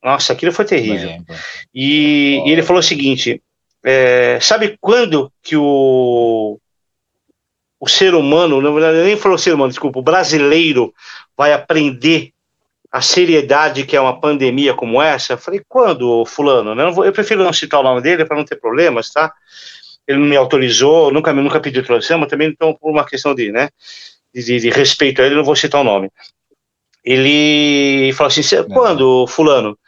[0.00, 1.10] nossa, aquilo foi terrível.
[1.74, 3.42] E, e, ele falou o seguinte:
[3.84, 6.60] é, sabe quando que o
[7.80, 10.92] o ser humano, na verdade, nem falou ser humano, desculpa, o brasileiro
[11.36, 12.32] vai aprender
[12.90, 15.34] a seriedade que é uma pandemia como essa?
[15.34, 16.80] Eu falei, quando, fulano?
[16.80, 19.32] Eu, vou, eu prefiro não citar o nome dele para não ter problemas, tá?
[20.08, 23.52] Ele não me autorizou, nunca, nunca pediu autorização, mas também então por uma questão de,
[23.52, 23.68] né,
[24.34, 26.10] de, de respeito a ele, não vou citar o nome.
[27.04, 28.42] Ele falou assim,
[28.72, 29.78] quando, fulano?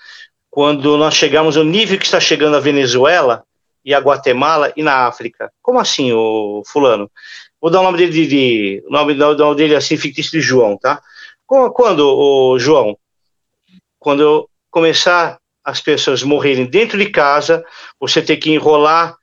[0.50, 3.42] Quando nós chegamos ao nível que está chegando a Venezuela
[3.82, 5.50] e a Guatemala e na África.
[5.62, 7.10] Como assim, o fulano?
[7.60, 11.00] Vou dar o nome dele de, de nome, nome dele assim fictício de João, tá?
[11.46, 12.96] Quando, o João?
[13.98, 17.64] Quando começar as pessoas morrerem dentro de casa,
[17.98, 19.16] você ter que enrolar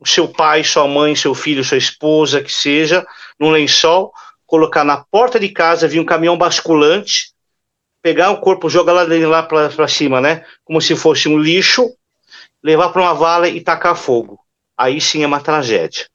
[0.00, 3.06] o seu pai, sua mãe, seu filho, sua esposa, que seja,
[3.38, 4.12] num lençol,
[4.46, 7.32] colocar na porta de casa, vir um caminhão basculante,
[8.00, 10.44] pegar o corpo, jogar lá, lá para cima, né?
[10.64, 11.90] Como se fosse um lixo,
[12.62, 14.38] levar para uma vala e tacar fogo.
[14.76, 16.06] Aí sim é uma tragédia.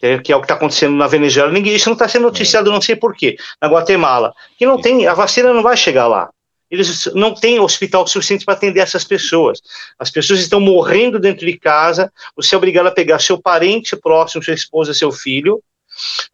[0.00, 1.50] É, que é o que está acontecendo na Venezuela.
[1.50, 3.36] Ninguém, isso não está sendo noticiado, não sei porquê.
[3.60, 4.32] Na Guatemala.
[4.56, 6.30] Que não tem, a vacina não vai chegar lá.
[6.70, 9.60] Eles não têm hospital suficiente para atender essas pessoas.
[9.98, 12.12] As pessoas estão morrendo dentro de casa.
[12.36, 15.62] Você é obrigado a pegar seu parente próximo, sua esposa, seu filho,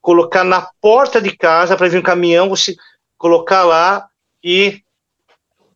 [0.00, 2.74] colocar na porta de casa para vir um caminhão, você
[3.16, 4.06] colocar lá
[4.42, 4.82] e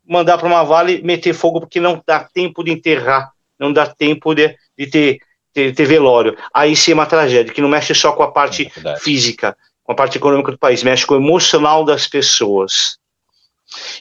[0.05, 4.35] mandar para uma vale meter fogo, porque não dá tempo de enterrar, não dá tempo
[4.35, 5.19] de, de ter,
[5.53, 6.37] ter, ter, velório.
[6.53, 9.91] Aí sim é uma tragédia, que não mexe só com a parte é física, com
[9.91, 12.98] a parte econômica do país, mexe com o emocional das pessoas.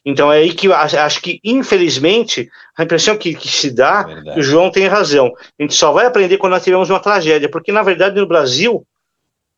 [0.05, 4.35] Então é aí que eu acho que, infelizmente, a impressão que, que se dá, é
[4.35, 5.33] que o João tem razão.
[5.59, 8.87] A gente só vai aprender quando nós tivermos uma tragédia, porque na verdade no Brasil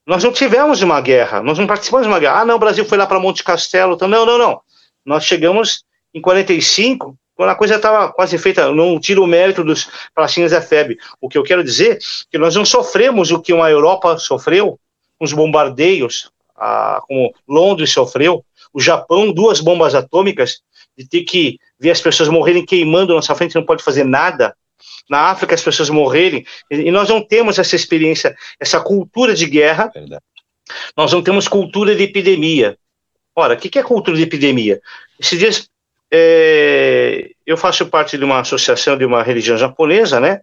[0.06, 2.40] nós não tivemos uma guerra, nós não participamos de uma guerra.
[2.40, 4.60] Ah, não, o Brasil foi lá para Monte Castelo, então não, não, não.
[5.04, 9.88] Nós chegamos em 45, quando a coisa estava quase feita, não tiro o mérito dos
[10.14, 10.98] palestinos da FEB.
[11.20, 11.98] O que eu quero dizer é
[12.30, 14.78] que nós não sofremos o que uma Europa sofreu,
[15.18, 20.60] os bombardeios, a, como Londres sofreu, o Japão, duas bombas atômicas,
[20.96, 24.54] de ter que ver as pessoas morrerem queimando na nossa frente, não pode fazer nada.
[25.08, 29.90] Na África, as pessoas morrerem, e nós não temos essa experiência, essa cultura de guerra,
[29.92, 30.22] Verdade.
[30.96, 32.78] nós não temos cultura de epidemia.
[33.34, 34.80] Ora, o que é cultura de epidemia?
[35.18, 35.70] Esses dias
[36.12, 40.40] é, eu faço parte de uma associação de uma religião japonesa, né?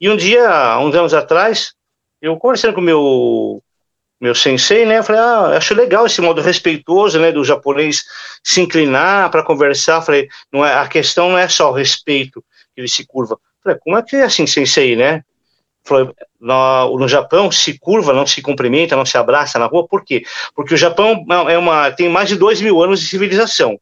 [0.00, 1.72] E um dia, uns anos atrás,
[2.20, 3.62] eu conversando com meu
[4.20, 4.98] meu sensei, né?
[4.98, 8.02] Eu falei, ah, acho legal esse modo respeitoso, né, do japonês
[8.42, 9.96] se inclinar para conversar.
[9.96, 12.44] Eu falei, não é, a questão não é só o respeito,
[12.76, 13.34] ele se curva.
[13.34, 15.22] Eu falei, como é que é assim, sensei, né?
[15.84, 16.10] Falei,
[16.40, 20.22] no, no, Japão se curva, não se cumprimenta, não se abraça na rua, por quê?
[20.54, 23.78] Porque o Japão é uma, tem mais de dois mil anos de civilização.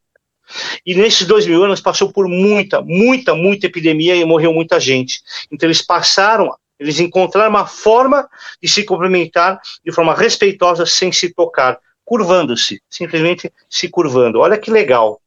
[0.84, 5.20] E nesses dois mil anos passou por muita, muita, muita epidemia e morreu muita gente.
[5.51, 8.29] Então eles passaram eles encontraram uma forma
[8.62, 14.41] de se cumprimentar de forma respeitosa, sem se tocar, curvando-se, simplesmente se curvando.
[14.41, 15.20] Olha que legal.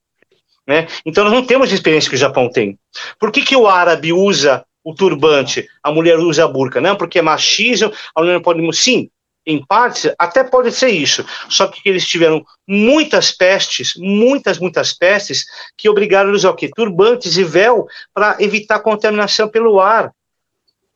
[0.65, 0.87] Né?
[1.05, 2.77] Então nós não temos a experiência que o Japão tem.
[3.19, 6.79] Por que, que o árabe usa o turbante, a mulher usa a burca?
[6.79, 8.61] Não, porque é machismo, a mulher não pode...
[8.75, 9.09] Sim,
[9.45, 11.25] em parte, até pode ser isso.
[11.49, 15.45] Só que eles tiveram muitas pestes, muitas, muitas pestes,
[15.75, 16.69] que obrigaram eles a quê?
[16.75, 20.11] Turbantes e véu para evitar contaminação pelo ar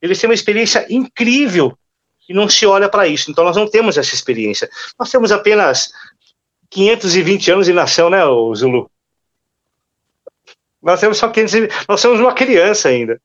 [0.04, 1.78] eles têm uma experiência incrível
[2.28, 3.32] e não se olha para isso.
[3.32, 4.70] Então nós não temos essa experiência.
[5.00, 5.94] Nós temos apenas
[6.70, 8.20] 520 anos de nação, né,
[8.54, 8.92] Zulu?
[10.82, 13.22] Nós temos só 500, nós somos uma criança ainda.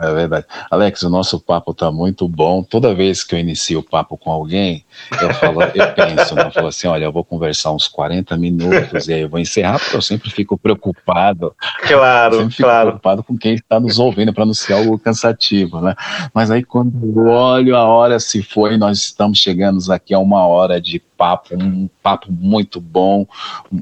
[0.00, 0.46] É verdade.
[0.70, 2.64] Alex, o nosso papo está muito bom.
[2.64, 4.84] Toda vez que eu inicio o papo com alguém,
[5.22, 6.46] eu falo, eu penso, né?
[6.46, 9.78] eu falo assim, olha, eu vou conversar uns 40 minutos e aí eu vou encerrar,
[9.78, 11.54] porque eu sempre fico preocupado.
[11.86, 12.86] Claro, sempre fico claro.
[12.88, 15.94] preocupado com quem está nos ouvindo para não ser algo cansativo, né?
[16.34, 20.44] Mas aí quando eu olho a hora se foi, nós estamos chegando aqui a uma
[20.44, 23.26] hora de papo, um papo muito bom,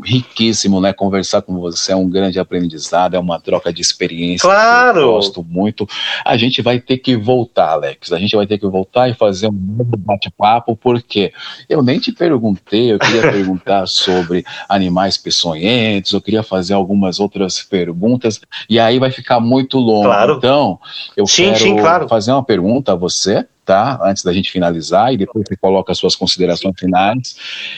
[0.05, 0.93] riquíssimo, né?
[0.93, 4.49] Conversar com você é um grande aprendizado, é uma troca de experiência.
[4.49, 5.01] Claro!
[5.01, 5.89] eu gosto muito.
[6.25, 8.13] A gente vai ter que voltar, Alex.
[8.13, 11.33] A gente vai ter que voltar e fazer um novo bate-papo, porque
[11.69, 17.63] eu nem te perguntei, eu queria perguntar sobre animais peçonhentos, eu queria fazer algumas outras
[17.63, 20.05] perguntas, e aí vai ficar muito longo.
[20.05, 20.35] Claro.
[20.37, 20.79] Então,
[21.17, 22.09] eu sim, quero sim, claro.
[22.09, 23.99] fazer uma pergunta a você tá?
[24.03, 27.37] Antes da gente finalizar e depois você coloca as suas considerações finais.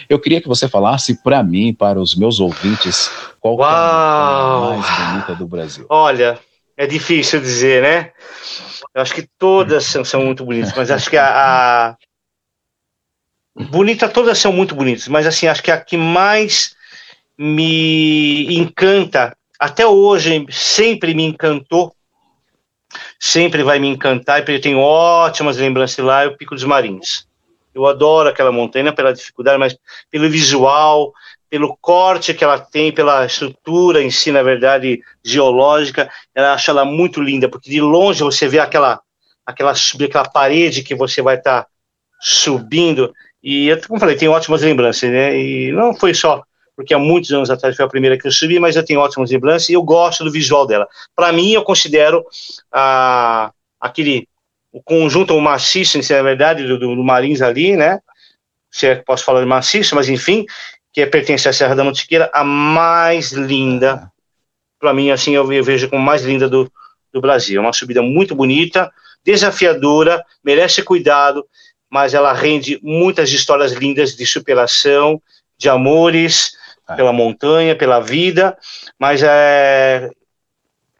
[0.09, 3.11] Eu queria que você falasse para mim, para os meus ouvintes,
[3.41, 5.87] qual é a mais bonita do Brasil.
[5.89, 6.39] Olha,
[6.77, 8.13] é difícil dizer, né?
[8.95, 11.97] Eu acho que todas são, muito bonitas, mas acho que a, a
[13.71, 16.75] bonita todas são muito bonitas, mas assim acho que a que mais
[17.39, 21.94] me encanta até hoje sempre me encantou
[23.27, 27.27] sempre vai me encantar, porque eu tenho ótimas lembranças lá, é o Pico dos Marins.
[27.75, 29.75] Eu adoro aquela montanha pela dificuldade, mas
[30.11, 31.11] pelo visual,
[31.49, 36.85] pelo corte que ela tem, pela estrutura em si, na verdade, geológica, eu acho ela
[36.85, 39.01] muito linda, porque de longe você vê aquela,
[39.47, 41.69] aquela, aquela parede que você vai estar tá
[42.21, 43.11] subindo,
[43.43, 46.45] e eu, como falei, tenho ótimas lembranças, né, e não foi só
[46.77, 49.31] porque há muitos anos atrás foi a primeira que eu subi, mas eu tenho ótimas
[49.31, 50.89] lembranças e eu gosto do visual dela.
[51.15, 52.25] Para mim, eu considero
[52.73, 54.29] ah, aquele
[54.73, 58.01] o conjunto o maciço, na verdade, do, do, Marins ali, né?
[58.69, 60.45] Se é que posso falar de maciço, mas enfim,
[60.93, 64.11] que é, pertence à Serra da Mantiqueira, a mais linda.
[64.81, 66.69] Para mim, assim, eu, eu vejo como mais linda do,
[67.13, 67.61] do Brasil.
[67.61, 68.93] É uma subida muito bonita,
[69.25, 71.47] desafiadora, merece cuidado,
[71.89, 75.23] mas ela rende muitas histórias lindas de superação,
[75.57, 76.57] de amores,
[76.89, 76.95] é.
[76.95, 78.57] pela montanha, pela vida,
[78.99, 80.11] mas é,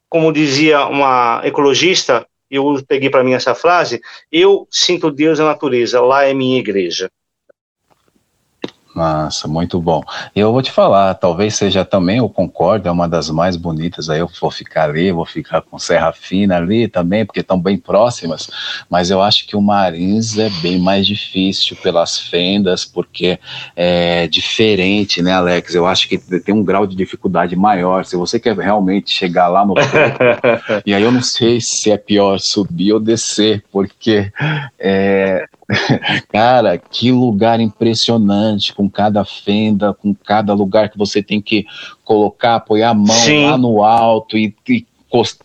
[0.09, 6.01] como dizia uma ecologista, eu peguei para mim essa frase, eu sinto Deus na natureza,
[6.01, 7.11] lá é minha igreja.
[8.95, 10.03] Nossa, muito bom.
[10.37, 14.21] Eu vou te falar, talvez seja também, eu concordo, é uma das mais bonitas, aí
[14.21, 18.49] eu vou ficar ali, vou ficar com Serra Fina ali também, porque estão bem próximas,
[18.89, 23.39] mas eu acho que o Marins é bem mais difícil pelas fendas, porque
[23.75, 25.75] é diferente, né, Alex?
[25.75, 29.67] Eu acho que tem um grau de dificuldade maior, se você quer realmente chegar lá
[29.67, 29.91] no topo,
[30.87, 34.31] e aí eu não sei se é pior subir ou descer, porque
[34.79, 35.47] é,
[36.29, 41.65] Cara, que lugar impressionante, com cada fenda, com cada lugar que você tem que
[42.05, 43.47] colocar, apoiar a mão Sim.
[43.47, 44.87] lá no alto e, e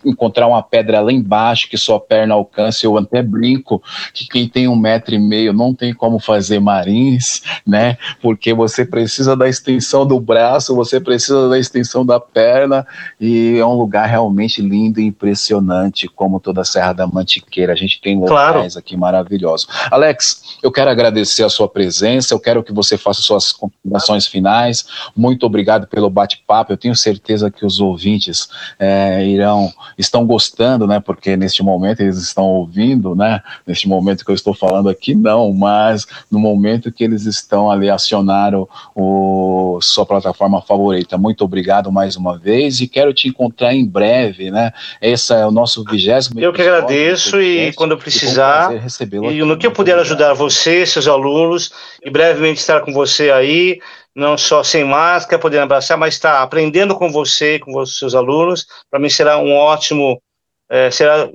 [0.04, 2.84] encontrar uma pedra lá embaixo que sua perna alcance.
[2.84, 7.42] Eu até brinco que quem tem um metro e meio não tem como fazer marins,
[7.66, 7.96] né?
[8.20, 12.86] Porque você precisa da extensão do braço, você precisa da extensão da perna
[13.20, 17.72] e é um lugar realmente lindo e impressionante, como toda a Serra da Mantiqueira.
[17.72, 18.78] A gente tem locais claro.
[18.78, 19.66] aqui maravilhosos.
[19.90, 24.86] Alex, eu quero agradecer a sua presença, eu quero que você faça suas considerações finais.
[25.16, 26.72] Muito obrigado pelo bate-papo.
[26.72, 28.48] Eu tenho certeza que os ouvintes
[28.78, 29.59] é, irão
[29.98, 31.00] estão gostando, né?
[31.00, 33.42] Porque neste momento eles estão ouvindo, né?
[33.66, 37.90] Neste momento que eu estou falando aqui, não, mas no momento que eles estão ali
[37.90, 41.16] acionaram o sua plataforma favorita.
[41.18, 44.72] Muito obrigado mais uma vez e quero te encontrar em breve, né?
[45.00, 46.40] Esse é o nosso vigésimo.
[46.40, 51.06] Eu que agradeço e quando eu precisar e no que eu puder ajudar você, seus
[51.06, 51.72] alunos,
[52.04, 53.80] e brevemente estar com você aí
[54.14, 58.14] não só sem máscara, podendo abraçar, mas estar tá aprendendo com você, com os seus
[58.14, 60.20] alunos, para mim será um ótimo,
[60.68, 61.28] é, será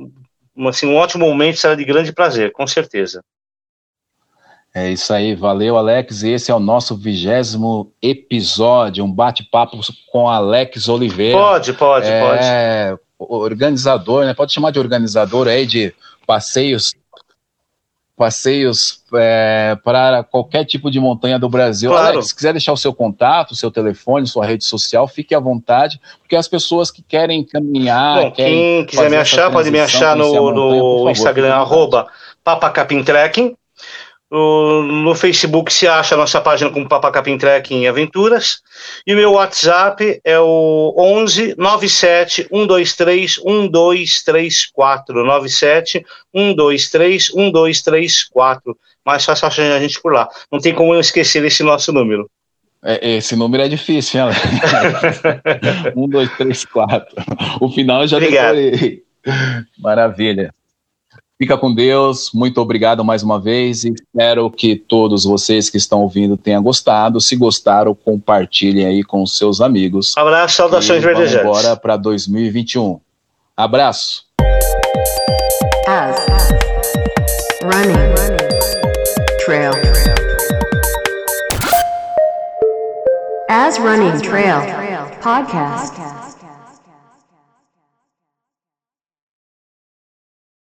[0.68, 3.22] assim, um ótimo momento, será de grande prazer, com certeza.
[4.74, 9.80] É isso aí, valeu Alex, e esse é o nosso vigésimo episódio, um bate-papo
[10.12, 11.38] com Alex Oliveira.
[11.38, 13.02] Pode, pode, é, pode.
[13.18, 14.34] Organizador, né?
[14.34, 15.94] Pode chamar de organizador aí de
[16.28, 16.94] passeios
[18.16, 21.90] passeios é, para qualquer tipo de montanha do Brasil.
[21.92, 22.08] Claro.
[22.08, 25.40] Alex, se quiser deixar o seu contato, o seu telefone, sua rede social, fique à
[25.40, 28.22] vontade, porque as pessoas que querem caminhar.
[28.22, 32.08] Bom, quem quiser me achar, pode me achar no, montanha, no favor, Instagram, arroba
[32.44, 33.56] papacapintrekking.
[34.32, 38.62] No Facebook se acha a nossa página como Papacapim Trekking Aventuras.
[39.06, 45.24] E o meu WhatsApp é o 11 97 123 1234.
[45.24, 46.06] 97
[46.36, 48.78] 123 1234.
[49.06, 50.28] Mais fácil achar a gente por lá.
[50.52, 52.30] Não tem como eu esquecer esse nosso número.
[52.84, 54.36] É, esse número é difícil, hein,
[55.96, 57.16] 1, 2, 3, 4.
[57.60, 58.56] O final eu já Obrigado.
[58.56, 59.04] decorei.
[59.80, 60.54] Maravilha.
[61.38, 66.02] Fica com Deus, muito obrigado mais uma vez e espero que todos vocês que estão
[66.02, 67.20] ouvindo tenham gostado.
[67.20, 70.14] Se gostaram, compartilhem aí com seus amigos.
[70.16, 71.46] Abraço, saudações verdejantes.
[71.46, 73.02] Agora para 2021.
[73.58, 74.24] Abraço.
[75.88, 76.26] As,
[77.64, 77.94] running,
[79.46, 79.72] trail.
[83.50, 84.86] As running trail
[85.22, 86.25] podcast.